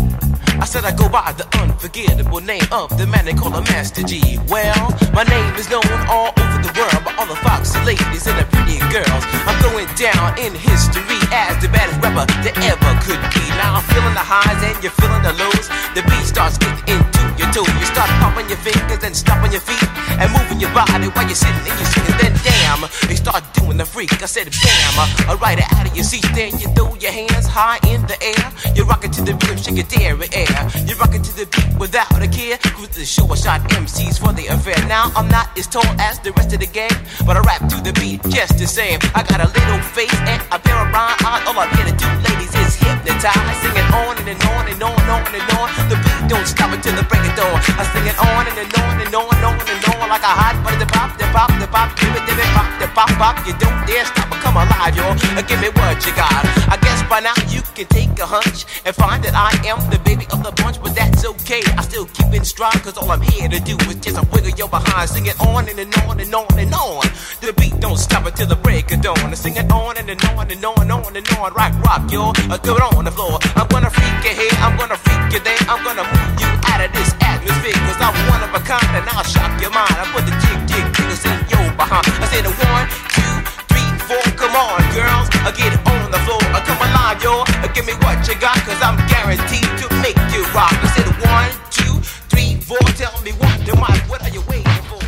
[0.60, 4.02] I said I go by the unforgettable name of the man they call a Master
[4.02, 4.38] G.
[4.48, 8.36] Well, my name is known all over the world by all the foxy ladies and
[8.36, 9.24] the pretty girls.
[9.48, 13.44] I'm going down in history as the baddest rapper that ever could be.
[13.56, 15.66] Now I'm feeling the highs and you're feeling the lows.
[15.96, 17.19] The beat starts getting into
[17.54, 17.66] your.
[17.66, 19.88] You start pumping your fingers and stomping your feet
[20.20, 22.16] and moving your body while you're sitting and you're sitting.
[22.18, 24.12] Then damn, you start doing the freak.
[24.22, 26.26] I said bam, right out of your seat.
[26.34, 28.46] Then you throw your hands high in the air.
[28.74, 30.60] You're rocking to the rhythm, shake your dairy air.
[30.86, 32.58] You're rocking to the beat without a care.
[32.76, 34.78] Cruise the show, I shot MCs for the affair.
[34.86, 36.94] Now I'm not as tall as the rest of the gang,
[37.26, 38.98] but I rap to the beat just the same.
[39.14, 41.46] I got a little face and a pair of rhyme eyes.
[41.46, 43.56] All I'm here to do, ladies, is hypnotize.
[43.62, 45.68] Singing on and, on and on and on and on.
[45.90, 47.58] The beat don't stop until the break of dawn.
[47.78, 50.58] I sing it on and, on and on and on and on like a hot
[50.64, 50.78] butter.
[50.82, 53.34] The pop, the pop, the pop, give it, give it, pop, the pop, pop.
[53.46, 55.14] You don't dare stop or come alive, y'all.
[55.38, 56.42] Uh, Give me what you got.
[56.70, 59.98] I guess by now you can take a hunch and find that I am the
[60.02, 61.62] baby of the bunch, but that's okay.
[61.78, 64.50] I still keep in stride, cause all I'm here to do is just a wiggle
[64.58, 65.08] your behind.
[65.08, 67.06] Sing it on and, on and on and on.
[67.40, 69.18] The beat don't stop until the break of dawn.
[69.18, 71.54] I sing it on and, on and on and on and on.
[71.54, 72.32] Rock, rock, yo.
[72.50, 73.38] Uh, go on the floor.
[73.56, 75.56] I'm gonna freak you here, I'm gonna freak you there.
[75.64, 79.08] I'm gonna move you out of this atmosphere, cause I'm one of a kind and
[79.16, 79.96] I'll shock your mind.
[79.96, 82.04] I put the jig, jig, jiggles in your behind.
[82.20, 82.84] I said a one,
[83.16, 83.34] two,
[83.72, 84.20] three, four.
[84.36, 85.32] Come on, girls.
[85.46, 86.42] I get on the floor.
[86.52, 87.48] I come alive, yo.
[87.64, 90.74] Uh, Give me what you got, cause I'm guaranteed to make you rock.
[90.84, 91.94] I said one, two,
[92.28, 92.82] three, four.
[93.00, 95.00] Tell me what, the mic, what are you waiting for?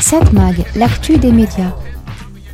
[0.00, 1.72] 7 Mag, l'actu des médias.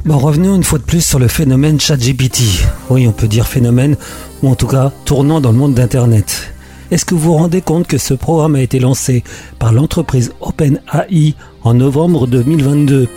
[0.06, 2.64] Bon, revenons une fois de plus sur le phénomène ChatGPT.
[2.90, 3.96] Oui, on peut dire phénomène,
[4.40, 6.52] ou en tout cas tournant dans le monde d'Internet.
[6.92, 9.24] Est-ce que vous vous rendez compte que ce programme a été lancé
[9.58, 13.08] par l'entreprise OpenAI en novembre 2022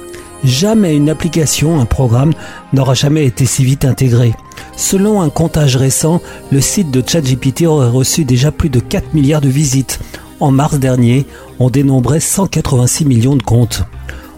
[0.43, 2.33] Jamais une application, un programme,
[2.73, 4.33] n'aura jamais été si vite intégré.
[4.75, 9.41] Selon un comptage récent, le site de ChatGPT aurait reçu déjà plus de 4 milliards
[9.41, 9.99] de visites.
[10.39, 11.27] En mars dernier,
[11.59, 13.83] on dénombrait 186 millions de comptes.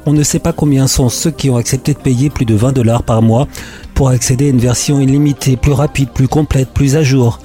[0.05, 2.71] On ne sait pas combien sont ceux qui ont accepté de payer plus de 20
[2.71, 3.47] dollars par mois
[3.93, 7.39] pour accéder à une version illimitée, plus rapide, plus complète, plus à jour.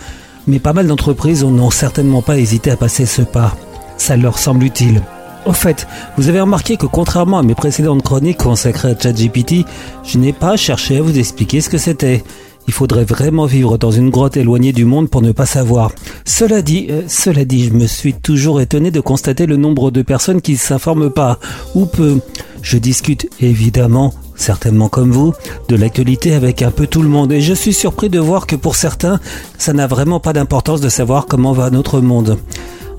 [0.47, 3.55] Mais pas mal d'entreprises n'ont certainement pas hésité à passer ce pas.
[3.99, 5.03] Ça leur semble utile.
[5.45, 5.87] Au fait,
[6.17, 9.65] vous avez remarqué que contrairement à mes précédentes chroniques consacrées à ChatGPT,
[10.03, 12.25] je n'ai pas cherché à vous expliquer ce que c'était.
[12.69, 15.93] Il faudrait vraiment vivre dans une grotte éloignée du monde pour ne pas savoir.
[16.25, 20.03] Cela dit, euh, cela dit, je me suis toujours étonné de constater le nombre de
[20.03, 21.39] personnes qui ne s'informent pas,
[21.75, 22.21] ou peu.
[22.63, 25.33] Je discute évidemment, certainement comme vous,
[25.69, 28.57] de l'actualité avec un peu tout le monde, et je suis surpris de voir que
[28.57, 29.21] pour certains,
[29.59, 32.37] ça n'a vraiment pas d'importance de savoir comment va notre monde.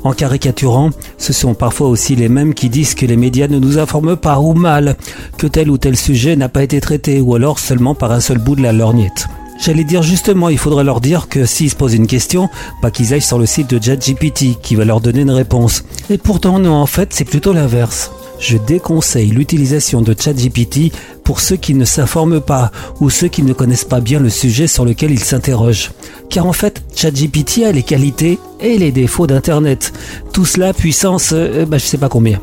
[0.04, 3.78] En caricaturant, ce sont parfois aussi les mêmes qui disent que les médias ne nous
[3.78, 4.96] informent pas ou mal,
[5.38, 8.38] que tel ou tel sujet n'a pas été traité, ou alors seulement par un seul
[8.38, 9.28] bout de la lorgnette.
[9.60, 12.50] J'allais dire justement, il faudrait leur dire que s'ils se posent une question,
[12.82, 15.84] pas qu'ils aillent sur le site de JetGPT qui va leur donner une réponse.
[16.10, 18.12] Et pourtant, non, en fait, c'est plutôt l'inverse.
[18.40, 20.92] Je déconseille l'utilisation de ChatGPT
[21.24, 24.68] pour ceux qui ne s'informent pas ou ceux qui ne connaissent pas bien le sujet
[24.68, 25.92] sur lequel ils s'interrogent.
[26.30, 29.92] Car en fait, ChatGPT a les qualités et les défauts d'Internet.
[30.34, 32.40] Tout cela puissance, euh, bah, je sais pas combien.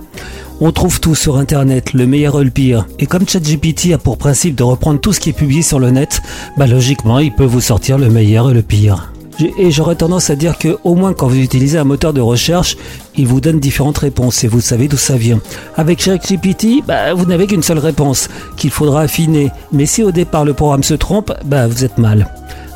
[0.60, 2.86] On trouve tout sur Internet, le meilleur et le pire.
[3.00, 5.90] Et comme ChatGPT a pour principe de reprendre tout ce qui est publié sur le
[5.90, 6.22] net,
[6.56, 9.12] bah logiquement, il peut vous sortir le meilleur et le pire.
[9.58, 12.76] Et j'aurais tendance à dire que, au moins quand vous utilisez un moteur de recherche,
[13.16, 15.40] il vous donne différentes réponses et vous savez d'où ça vient.
[15.76, 19.50] Avec ChatGPT, bah, vous n'avez qu'une seule réponse, qu'il faudra affiner.
[19.72, 22.28] Mais si au départ le programme se trompe, bah, vous êtes mal.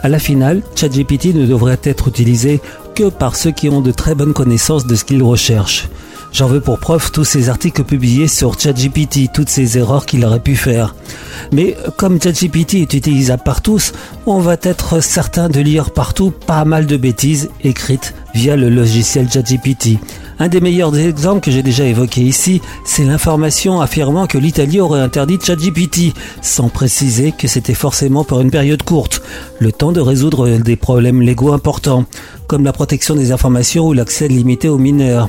[0.02, 2.60] À la finale, ChatGPT ne devrait être utilisé
[2.96, 5.88] que par ceux qui ont de très bonnes connaissances de ce qu'ils recherchent.
[6.32, 10.40] J'en veux pour preuve tous ces articles publiés sur ChatGPT, toutes ces erreurs qu'il aurait
[10.40, 10.94] pu faire.
[11.52, 13.92] Mais comme ChatGPT est utilisable par tous,
[14.26, 19.30] on va être certain de lire partout pas mal de bêtises écrites via le logiciel
[19.30, 19.98] ChatGPT.
[20.40, 25.00] Un des meilleurs exemples que j'ai déjà évoqué ici, c'est l'information affirmant que l'Italie aurait
[25.00, 29.20] interdit ChatGPT, sans préciser que c'était forcément pour une période courte,
[29.58, 32.04] le temps de résoudre des problèmes légaux importants,
[32.48, 35.28] comme la protection des informations ou l'accès limité aux mineurs.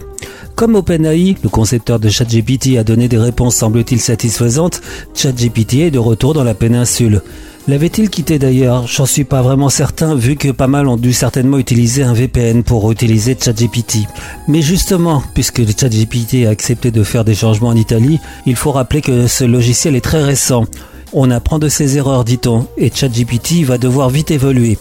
[0.55, 4.81] Comme OpenAI, le concepteur de ChatGPT, a donné des réponses semble-t-il satisfaisantes,
[5.13, 7.21] ChatGPT est de retour dans la péninsule.
[7.67, 8.87] L'avait-il quitté d'ailleurs?
[8.87, 12.63] J'en suis pas vraiment certain vu que pas mal ont dû certainement utiliser un VPN
[12.63, 14.07] pour utiliser ChatGPT.
[14.47, 19.01] Mais justement, puisque ChatGPT a accepté de faire des changements en Italie, il faut rappeler
[19.01, 20.65] que ce logiciel est très récent.
[21.13, 24.77] On apprend de ses erreurs, dit-on, et ChatGPT va devoir vite évoluer.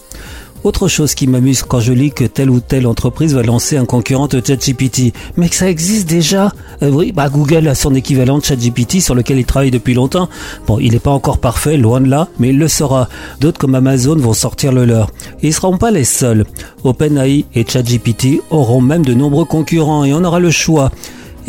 [0.65, 3.85] Autre chose qui m'amuse quand je lis que telle ou telle entreprise va lancer un
[3.85, 6.51] concurrent de ChatGPT, mais que ça existe déjà.
[6.83, 10.27] Euh, oui, bah Google a son équivalent de ChatGPT sur lequel il travaille depuis longtemps.
[10.67, 13.07] Bon, il n'est pas encore parfait, loin de là, mais il le sera.
[13.39, 15.11] D'autres comme Amazon vont sortir le leur.
[15.41, 16.45] Ils seront pas les seuls.
[16.83, 20.91] OpenAI et ChatGPT auront même de nombreux concurrents et on aura le choix.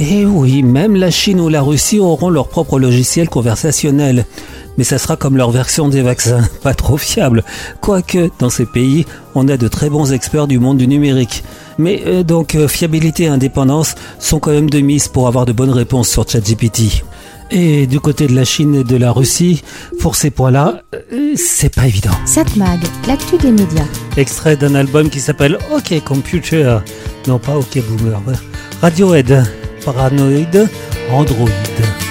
[0.03, 4.25] Et oui, même la Chine ou la Russie auront leur propre logiciel conversationnel.
[4.79, 7.45] Mais ça sera comme leur version des vaccins, pas trop fiable.
[7.83, 11.45] Quoique, dans ces pays, on a de très bons experts du monde du numérique.
[11.77, 15.53] Mais euh, donc, euh, fiabilité et indépendance sont quand même de mise pour avoir de
[15.53, 17.05] bonnes réponses sur ChatGPT.
[17.51, 19.63] Et du côté de la Chine et de la Russie,
[20.01, 22.15] pour ces points-là, euh, c'est pas évident.
[22.25, 23.85] Satmag, l'actu des médias.
[24.17, 26.79] Extrait d'un album qui s'appelle OK Computer.
[27.27, 28.23] Non, pas OK Boomer.
[28.81, 29.45] Radiohead,
[29.85, 30.69] Paranoid,
[31.11, 32.10] Android.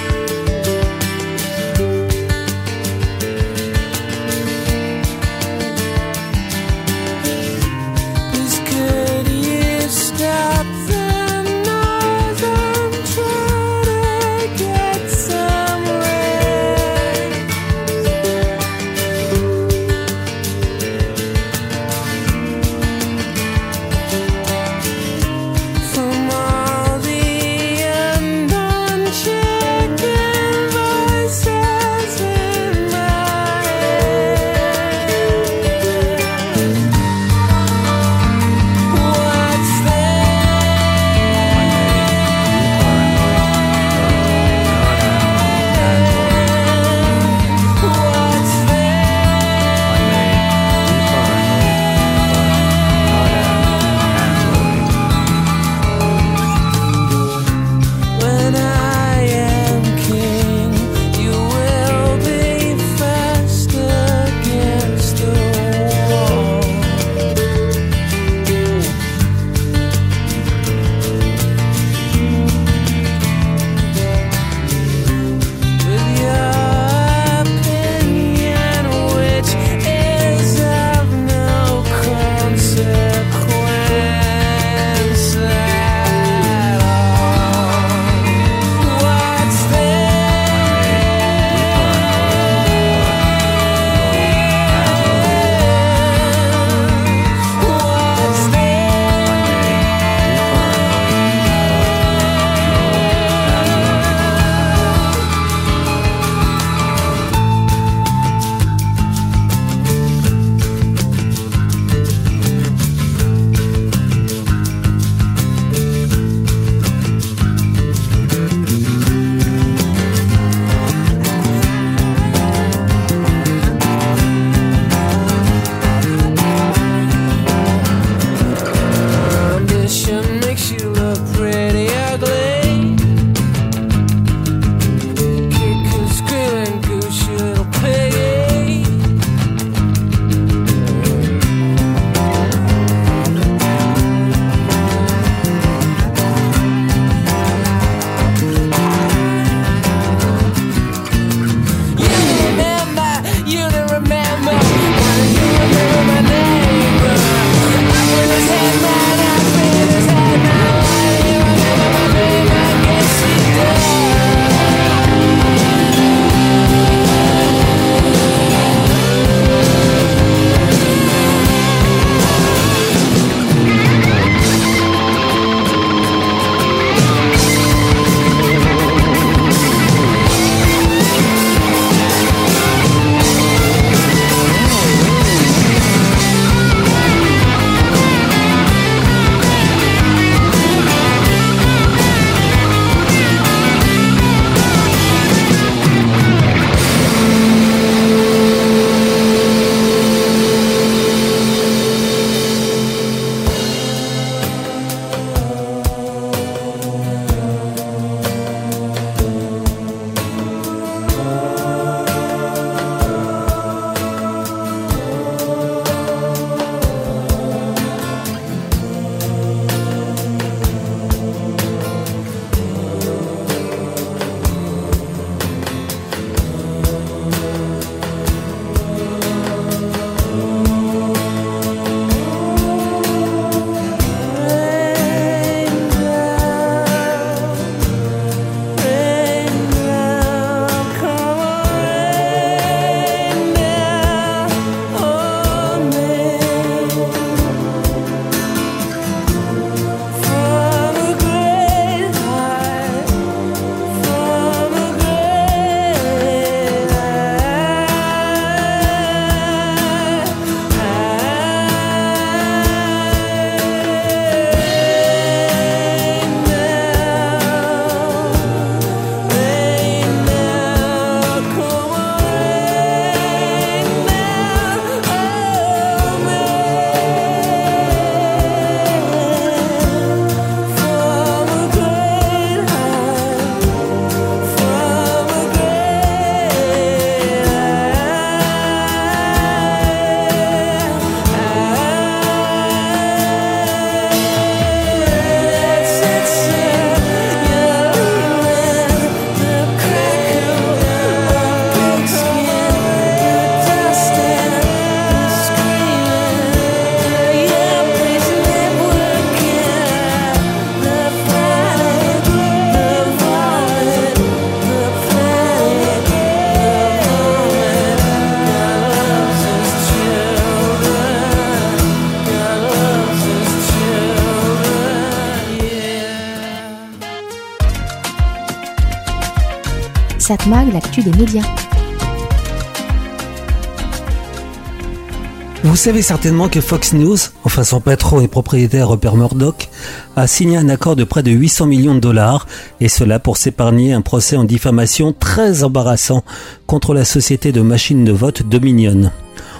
[335.62, 339.68] Vous savez certainement que Fox News, enfin son patron et propriétaire Rupert Murdoch,
[340.16, 342.46] a signé un accord de près de 800 millions de dollars,
[342.80, 346.24] et cela pour s'épargner un procès en diffamation très embarrassant
[346.66, 349.10] contre la société de machines de vote Dominion.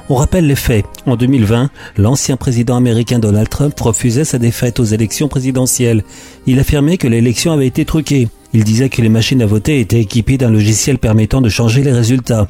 [0.09, 0.87] On rappelle les faits.
[1.07, 6.03] En 2020, l'ancien président américain Donald Trump refusait sa défaite aux élections présidentielles.
[6.47, 8.29] Il affirmait que l'élection avait été truquée.
[8.53, 11.92] Il disait que les machines à voter étaient équipées d'un logiciel permettant de changer les
[11.92, 12.48] résultats.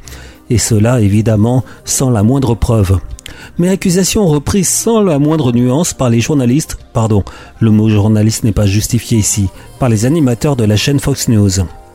[0.48, 2.98] Et cela, évidemment, sans la moindre preuve
[3.58, 7.24] mais accusations reprises sans la moindre nuance par les journalistes, pardon,
[7.60, 9.48] le mot journaliste n'est pas justifié ici,
[9.78, 11.50] par les animateurs de la chaîne Fox News.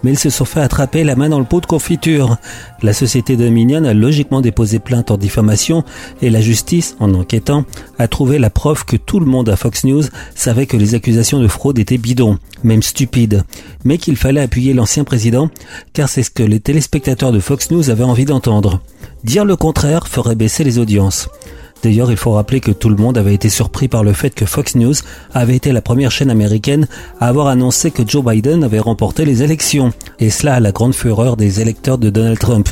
[0.06, 2.38] Mais ils se sont fait attraper la main dans le pot de confiture.
[2.84, 5.84] La société Dominion a logiquement déposé plainte en diffamation
[6.22, 7.66] et la justice, en enquêtant,
[7.98, 10.04] a trouvé la preuve que tout le monde à Fox News
[10.36, 13.42] savait que les accusations de fraude étaient bidons, même stupides,
[13.84, 15.50] mais qu'il fallait appuyer l'ancien président
[15.94, 18.82] car c'est ce que les téléspectateurs de Fox News avaient envie d'entendre.
[19.24, 21.30] Dire le contraire ferait baisser les audiences.
[21.86, 24.48] D'ailleurs, il faut rappeler que tout le monde avait été surpris par le fait que
[24.48, 24.96] Fox News
[25.36, 26.88] avait été la première chaîne américaine
[27.20, 30.96] à avoir annoncé que Joe Biden avait remporté les élections, et cela à la grande
[30.96, 32.68] fureur des électeurs de Donald Trump,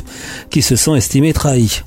[0.50, 1.82] qui se sont estimés trahis.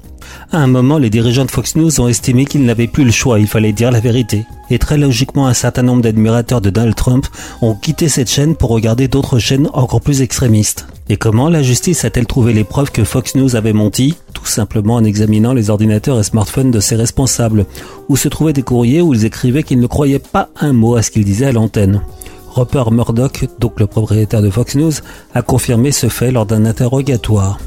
[0.54, 3.40] À un moment, les dirigeants de Fox News ont estimé qu'ils n'avaient plus le choix,
[3.40, 4.46] il fallait dire la vérité.
[4.70, 7.28] Et très logiquement, un certain nombre d'admirateurs de Donald Trump
[7.62, 10.88] ont quitté cette chaîne pour regarder d'autres chaînes encore plus extrémistes.
[11.10, 14.16] Et comment la justice a-t-elle trouvé les preuves que Fox News avait menti?
[14.48, 17.66] Simplement en examinant les ordinateurs et smartphones de ses responsables,
[18.10, 21.02] où se trouvaient des courriers où ils écrivaient qu'ils ne croyaient pas un mot à
[21.02, 22.02] ce qu'ils disaient à l'antenne.
[22.50, 24.94] Rupert Murdoch, donc le propriétaire de Fox News,
[25.34, 27.60] a confirmé ce fait lors d'un interrogatoire.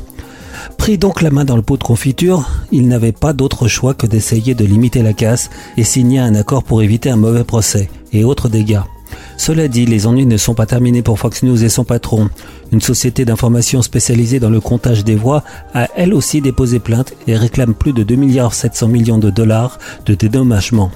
[0.79, 4.07] Pris donc la main dans le pot de confiture, il n'avait pas d'autre choix que
[4.07, 8.25] d'essayer de limiter la casse et signer un accord pour éviter un mauvais procès et
[8.25, 8.81] autres dégâts.
[9.37, 12.29] Cela dit, les ennuis ne sont pas terminés pour Fox News et son patron.
[12.73, 15.43] Une société d'information spécialisée dans le comptage des voix
[15.75, 19.79] a elle aussi déposé plainte et réclame plus de 2 milliards 700 millions de dollars
[20.07, 20.91] de dédommagement.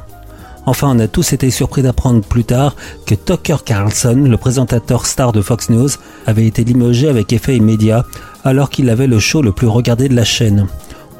[0.66, 2.74] Enfin, on a tous été surpris d'apprendre plus tard
[3.06, 5.90] que Tucker Carlson, le présentateur star de Fox News,
[6.26, 8.06] avait été limogé avec effet immédiat
[8.44, 10.66] alors qu'il avait le show le plus regardé de la chaîne.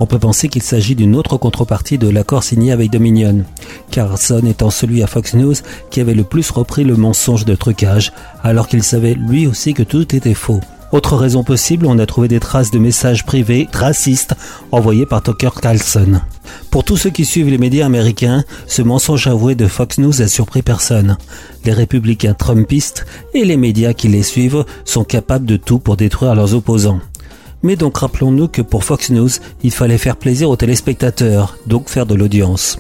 [0.00, 3.44] On peut penser qu'il s'agit d'une autre contrepartie de l'accord signé avec Dominion.
[3.90, 5.54] Carlson étant celui à Fox News
[5.90, 9.84] qui avait le plus repris le mensonge de trucage, alors qu'il savait lui aussi que
[9.84, 10.60] tout était faux.
[10.94, 14.36] Autre raison possible, on a trouvé des traces de messages privés racistes
[14.70, 16.20] envoyés par Tucker Carlson.
[16.70, 20.28] Pour tous ceux qui suivent les médias américains, ce mensonge avoué de Fox News a
[20.28, 21.16] surpris personne.
[21.64, 26.34] Les républicains trumpistes et les médias qui les suivent sont capables de tout pour détruire
[26.34, 27.00] leurs opposants.
[27.64, 29.30] Mais donc rappelons-nous que pour Fox News,
[29.62, 32.78] il fallait faire plaisir aux téléspectateurs, donc faire de l'audience.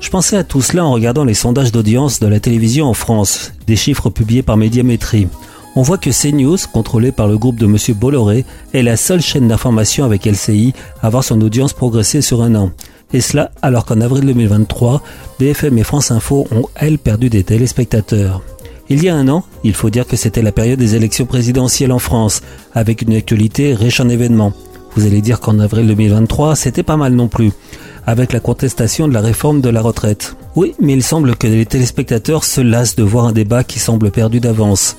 [0.00, 3.52] Je pensais à tout cela en regardant les sondages d'audience de la télévision en France,
[3.66, 5.26] des chiffres publiés par Médiamétrie.
[5.74, 7.76] On voit que CNews, contrôlé par le groupe de M.
[7.98, 12.54] Bolloré, est la seule chaîne d'information avec LCI à voir son audience progresser sur un
[12.54, 12.70] an.
[13.12, 15.02] Et cela alors qu'en avril 2023,
[15.40, 18.42] BFM et France Info ont, elles, perdu des téléspectateurs.
[18.92, 21.92] Il y a un an, il faut dire que c'était la période des élections présidentielles
[21.92, 22.42] en France,
[22.74, 24.52] avec une actualité riche en événements.
[24.96, 27.52] Vous allez dire qu'en avril 2023, c'était pas mal non plus,
[28.04, 30.34] avec la contestation de la réforme de la retraite.
[30.56, 34.10] Oui, mais il semble que les téléspectateurs se lassent de voir un débat qui semble
[34.10, 34.96] perdu d'avance,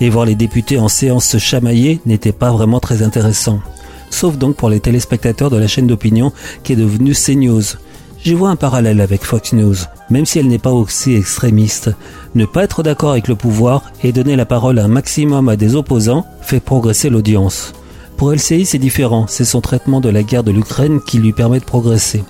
[0.00, 3.60] et voir les députés en séance se chamailler n'était pas vraiment très intéressant.
[4.08, 6.32] Sauf donc pour les téléspectateurs de la chaîne d'opinion
[6.62, 7.76] qui est devenue CNews.
[8.24, 9.74] J'y vois un parallèle avec Fox News,
[10.08, 11.90] même si elle n'est pas aussi extrémiste.
[12.34, 15.76] Ne pas être d'accord avec le pouvoir et donner la parole un maximum à des
[15.76, 17.74] opposants fait progresser l'audience.
[18.16, 21.60] Pour LCI, c'est différent, c'est son traitement de la guerre de l'Ukraine qui lui permet
[21.60, 22.24] de progresser.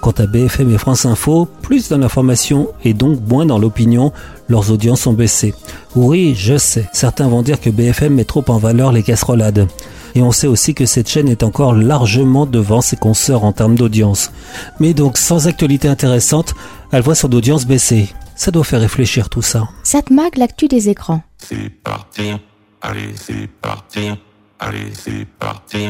[0.00, 4.12] Quant à BFM et France Info, plus dans l'information et donc moins dans l'opinion,
[4.48, 5.54] leurs audiences ont baissé.
[5.94, 9.68] Oui, je sais, certains vont dire que BFM met trop en valeur les casserolades.
[10.14, 13.76] Et on sait aussi que cette chaîne est encore largement devant ses consoeurs en termes
[13.76, 14.32] d'audience.
[14.80, 16.54] Mais donc, sans actualité intéressante,
[16.92, 18.08] elle voit son audience baisser.
[18.34, 19.68] Ça doit faire réfléchir tout ça.
[19.82, 21.22] Satmag, l'actu des écrans.
[21.36, 22.32] C'est parti,
[22.80, 24.10] allez c'est parti,
[24.58, 25.88] allez c'est parti,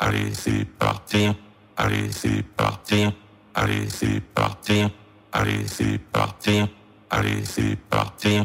[0.00, 1.28] allez c'est parti,
[1.76, 3.06] allez c'est parti,
[3.54, 4.84] allez c'est parti,
[5.32, 6.62] allez c'est parti,
[7.10, 8.42] allez c'est parti.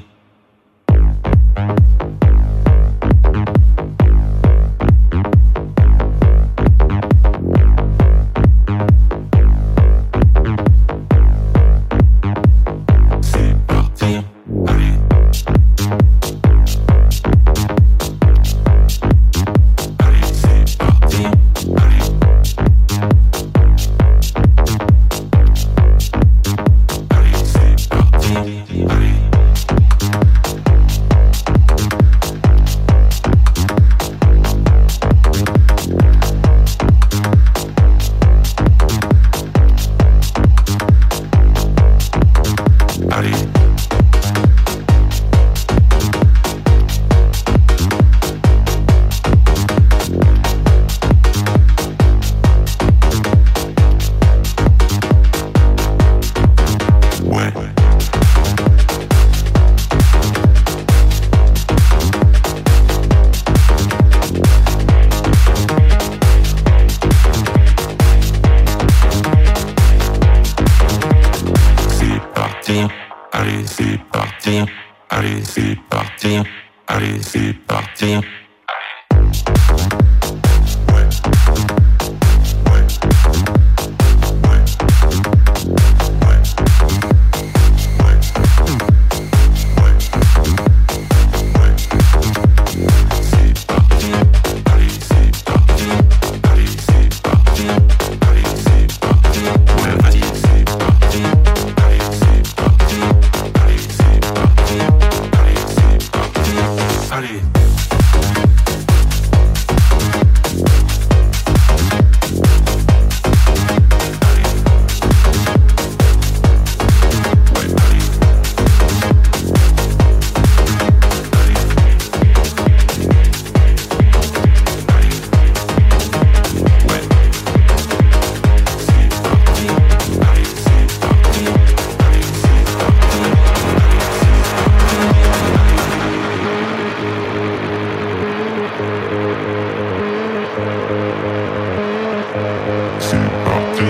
[143.58, 143.84] C'est parti,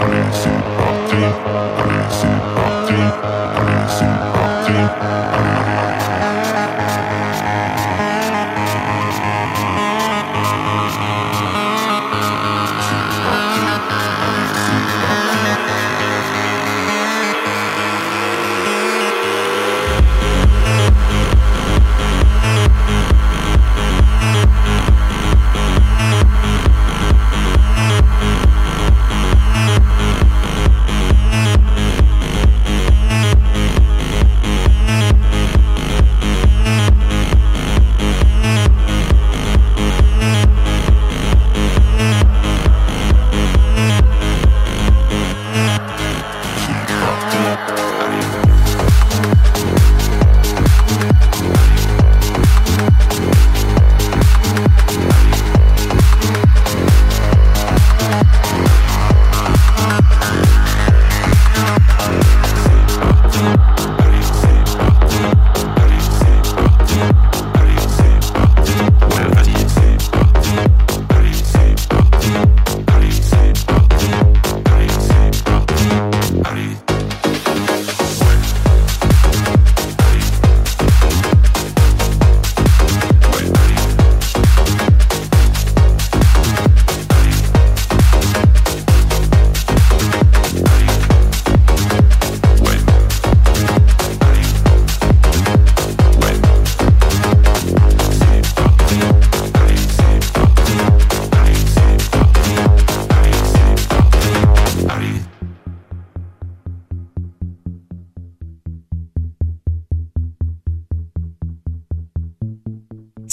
[0.00, 0.48] allez c'est
[0.78, 1.42] parti, allez c'est
[1.84, 2.01] parti,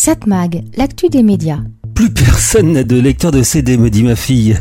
[0.01, 1.59] Satmag, l'actu des médias.
[1.93, 4.57] Plus personne n'a de lecteur de CD, me dit ma fille.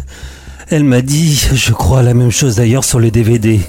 [0.68, 3.60] Elle m'a dit, je crois la même chose d'ailleurs sur les DVD.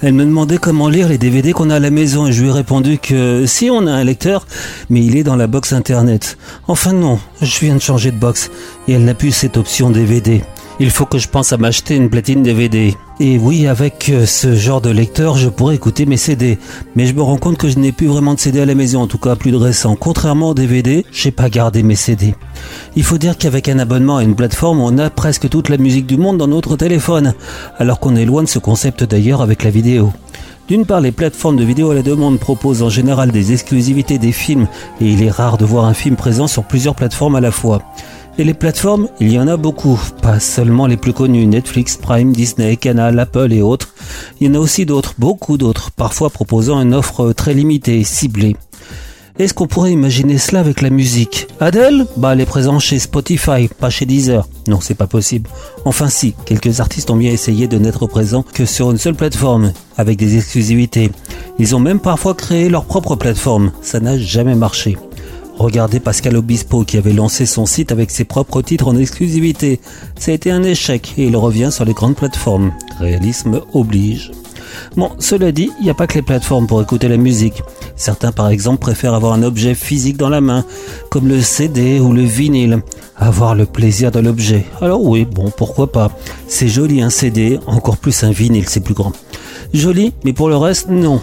[0.00, 2.48] Elle me demandait comment lire les DVD qu'on a à la maison et je lui
[2.48, 4.46] ai répondu que si on a un lecteur,
[4.88, 6.38] mais il est dans la box internet.
[6.68, 8.50] Enfin non, je viens de changer de box
[8.88, 10.42] et elle n'a plus cette option DVD.
[10.78, 12.96] Il faut que je pense à m'acheter une platine DVD.
[13.22, 16.58] Et oui, avec euh, ce genre de lecteur, je pourrais écouter mes CD.
[16.96, 19.02] Mais je me rends compte que je n'ai plus vraiment de CD à la maison,
[19.02, 19.94] en tout cas plus de récent.
[19.94, 22.34] Contrairement au DVD, j'ai pas gardé mes CD.
[22.96, 26.06] Il faut dire qu'avec un abonnement à une plateforme, on a presque toute la musique
[26.06, 27.34] du monde dans notre téléphone.
[27.78, 30.14] Alors qu'on est loin de ce concept d'ailleurs avec la vidéo.
[30.68, 34.32] D'une part, les plateformes de vidéo à la demande proposent en général des exclusivités des
[34.32, 34.66] films
[35.00, 37.82] et il est rare de voir un film présent sur plusieurs plateformes à la fois.
[38.40, 42.32] Et les plateformes, il y en a beaucoup, pas seulement les plus connues, Netflix, Prime,
[42.32, 43.92] Disney, Canal, Apple et autres.
[44.40, 48.56] Il y en a aussi d'autres, beaucoup d'autres, parfois proposant une offre très limitée, ciblée.
[49.38, 51.48] Est-ce qu'on pourrait imaginer cela avec la musique?
[51.60, 52.06] Adele?
[52.16, 54.48] Bah elle est présente chez Spotify, pas chez Deezer.
[54.68, 55.50] Non, c'est pas possible.
[55.84, 59.74] Enfin si, quelques artistes ont bien essayé de n'être présents que sur une seule plateforme,
[59.98, 61.10] avec des exclusivités.
[61.58, 63.72] Ils ont même parfois créé leur propre plateforme.
[63.82, 64.96] Ça n'a jamais marché.
[65.60, 69.78] Regardez Pascal Obispo qui avait lancé son site avec ses propres titres en exclusivité.
[70.18, 72.72] Ça a été un échec et il revient sur les grandes plateformes.
[72.98, 74.32] Réalisme oblige.
[74.96, 77.62] Bon, cela dit, il n'y a pas que les plateformes pour écouter la musique.
[77.94, 80.64] Certains par exemple préfèrent avoir un objet physique dans la main,
[81.10, 82.80] comme le CD ou le vinyle.
[83.18, 84.64] Avoir le plaisir de l'objet.
[84.80, 86.10] Alors oui, bon, pourquoi pas.
[86.48, 89.12] C'est joli un CD, encore plus un vinyle, c'est plus grand.
[89.74, 91.20] Joli, mais pour le reste, non.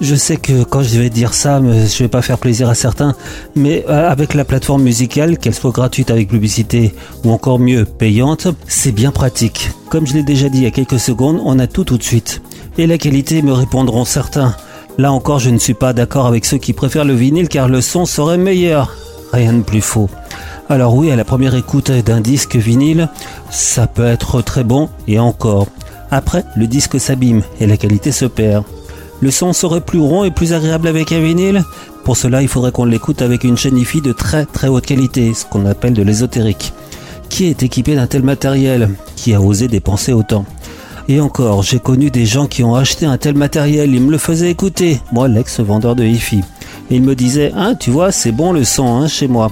[0.00, 3.14] Je sais que quand je vais dire ça, je vais pas faire plaisir à certains,
[3.54, 8.92] mais avec la plateforme musicale, qu'elle soit gratuite avec publicité ou encore mieux payante, c'est
[8.92, 9.70] bien pratique.
[9.90, 12.02] Comme je l'ai déjà dit il y a quelques secondes, on a tout tout de
[12.02, 12.40] suite.
[12.78, 14.56] Et la qualité, me répondront certains.
[14.96, 17.82] Là encore, je ne suis pas d'accord avec ceux qui préfèrent le vinyle car le
[17.82, 18.96] son serait meilleur.
[19.34, 20.08] Rien de plus faux.
[20.70, 23.10] Alors oui, à la première écoute d'un disque vinyle,
[23.50, 25.66] ça peut être très bon et encore.
[26.10, 28.64] Après, le disque s'abîme et la qualité se perd.
[29.22, 31.62] Le son serait plus rond et plus agréable avec un vinyle
[32.04, 35.34] Pour cela, il faudrait qu'on l'écoute avec une chaîne IFI de très très haute qualité,
[35.34, 36.72] ce qu'on appelle de l'ésotérique.
[37.28, 40.46] Qui est équipé d'un tel matériel Qui a osé dépenser autant
[41.06, 44.18] Et encore, j'ai connu des gens qui ont acheté un tel matériel, ils me le
[44.18, 46.40] faisaient écouter, moi l'ex-vendeur de hi-fi.
[46.90, 49.50] Ils me disaient, hein, tu vois, c'est bon le son, hein, chez moi.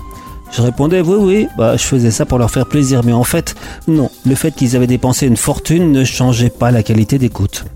[0.50, 3.54] Je répondais oui oui, bah je faisais ça pour leur faire plaisir, mais en fait
[3.86, 7.66] non, le fait qu'ils avaient dépensé une fortune ne changeait pas la qualité d'écoute.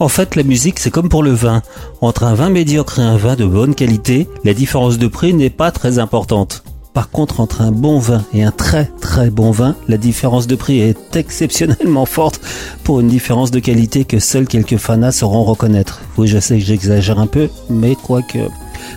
[0.00, 1.60] En fait, la musique, c'est comme pour le vin.
[2.00, 5.50] Entre un vin médiocre et un vin de bonne qualité, la différence de prix n'est
[5.50, 6.62] pas très importante.
[6.94, 10.54] Par contre, entre un bon vin et un très très bon vin, la différence de
[10.54, 12.40] prix est exceptionnellement forte
[12.84, 16.00] pour une différence de qualité que seuls quelques fanas sauront reconnaître.
[16.16, 18.38] Oui, je sais que j'exagère un peu, mais quoique.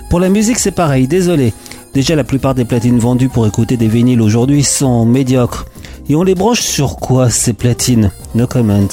[0.10, 1.54] Pour la musique, c'est pareil, désolé.
[1.96, 5.66] Déjà, la plupart des platines vendues pour écouter des vinyles aujourd'hui sont médiocres.
[6.10, 8.12] Et on les branche sur quoi ces platines?
[8.36, 8.88] No comment.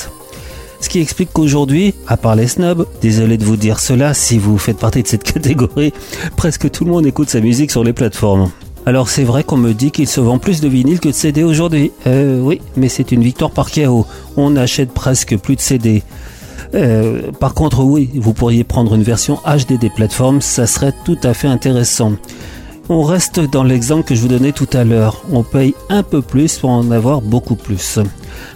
[0.80, 4.58] Ce qui explique qu'aujourd'hui, à part les snobs, désolé de vous dire cela si vous
[4.58, 5.92] faites partie de cette catégorie,
[6.36, 8.50] presque tout le monde écoute sa musique sur les plateformes.
[8.86, 11.42] Alors c'est vrai qu'on me dit qu'il se vend plus de vinyles que de CD
[11.42, 11.92] aujourd'hui.
[12.06, 14.06] Euh, oui, mais c'est une victoire par chaos.
[14.36, 16.02] On achète presque plus de CD.
[16.74, 21.18] Euh, par contre, oui, vous pourriez prendre une version HD des plateformes, ça serait tout
[21.22, 22.12] à fait intéressant.
[22.90, 25.20] On reste dans l'exemple que je vous donnais tout à l'heure.
[25.30, 27.98] On paye un peu plus pour en avoir beaucoup plus.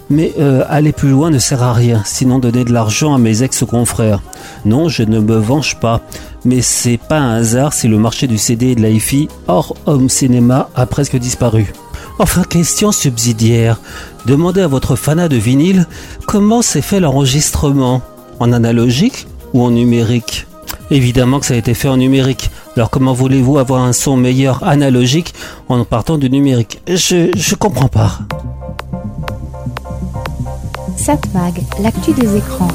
[0.09, 3.43] Mais euh, aller plus loin ne sert à rien, sinon donner de l'argent à mes
[3.43, 4.23] ex-confrères.
[4.65, 6.01] Non, je ne me venge pas,
[6.45, 10.09] mais c'est pas un hasard si le marché du CD et de l'hi-fi hors home
[10.09, 11.71] cinéma a presque disparu.
[12.17, 13.79] Enfin, question subsidiaire.
[14.25, 15.85] Demandez à votre fanat de vinyle
[16.25, 18.01] comment s'est fait l'enregistrement.
[18.39, 20.47] En analogique ou en numérique?
[20.89, 22.49] Évidemment que ça a été fait en numérique.
[22.75, 25.33] Alors comment voulez-vous avoir un son meilleur analogique
[25.69, 26.81] en partant du numérique?
[26.87, 28.19] Je je comprends pas.
[30.97, 32.69] Satmag, l'actu des écrans.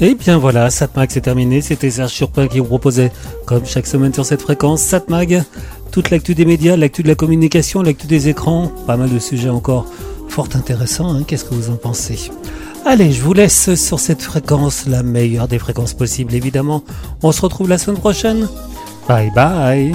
[0.00, 1.60] Et bien voilà, Satmag c'est terminé.
[1.60, 3.10] C'était Serge Surpin qui vous proposait,
[3.46, 5.42] comme chaque semaine sur cette fréquence, Satmag,
[5.90, 9.48] toute l'actu des médias, l'actu de la communication, l'actu des écrans, pas mal de sujets
[9.48, 9.86] encore
[10.28, 11.14] fort intéressants.
[11.14, 11.22] hein.
[11.26, 12.30] Qu'est-ce que vous en pensez?
[12.86, 16.84] Allez, je vous laisse sur cette fréquence, la meilleure des fréquences possibles évidemment.
[17.22, 18.48] On se retrouve la semaine prochaine.
[19.08, 19.92] Bye bye.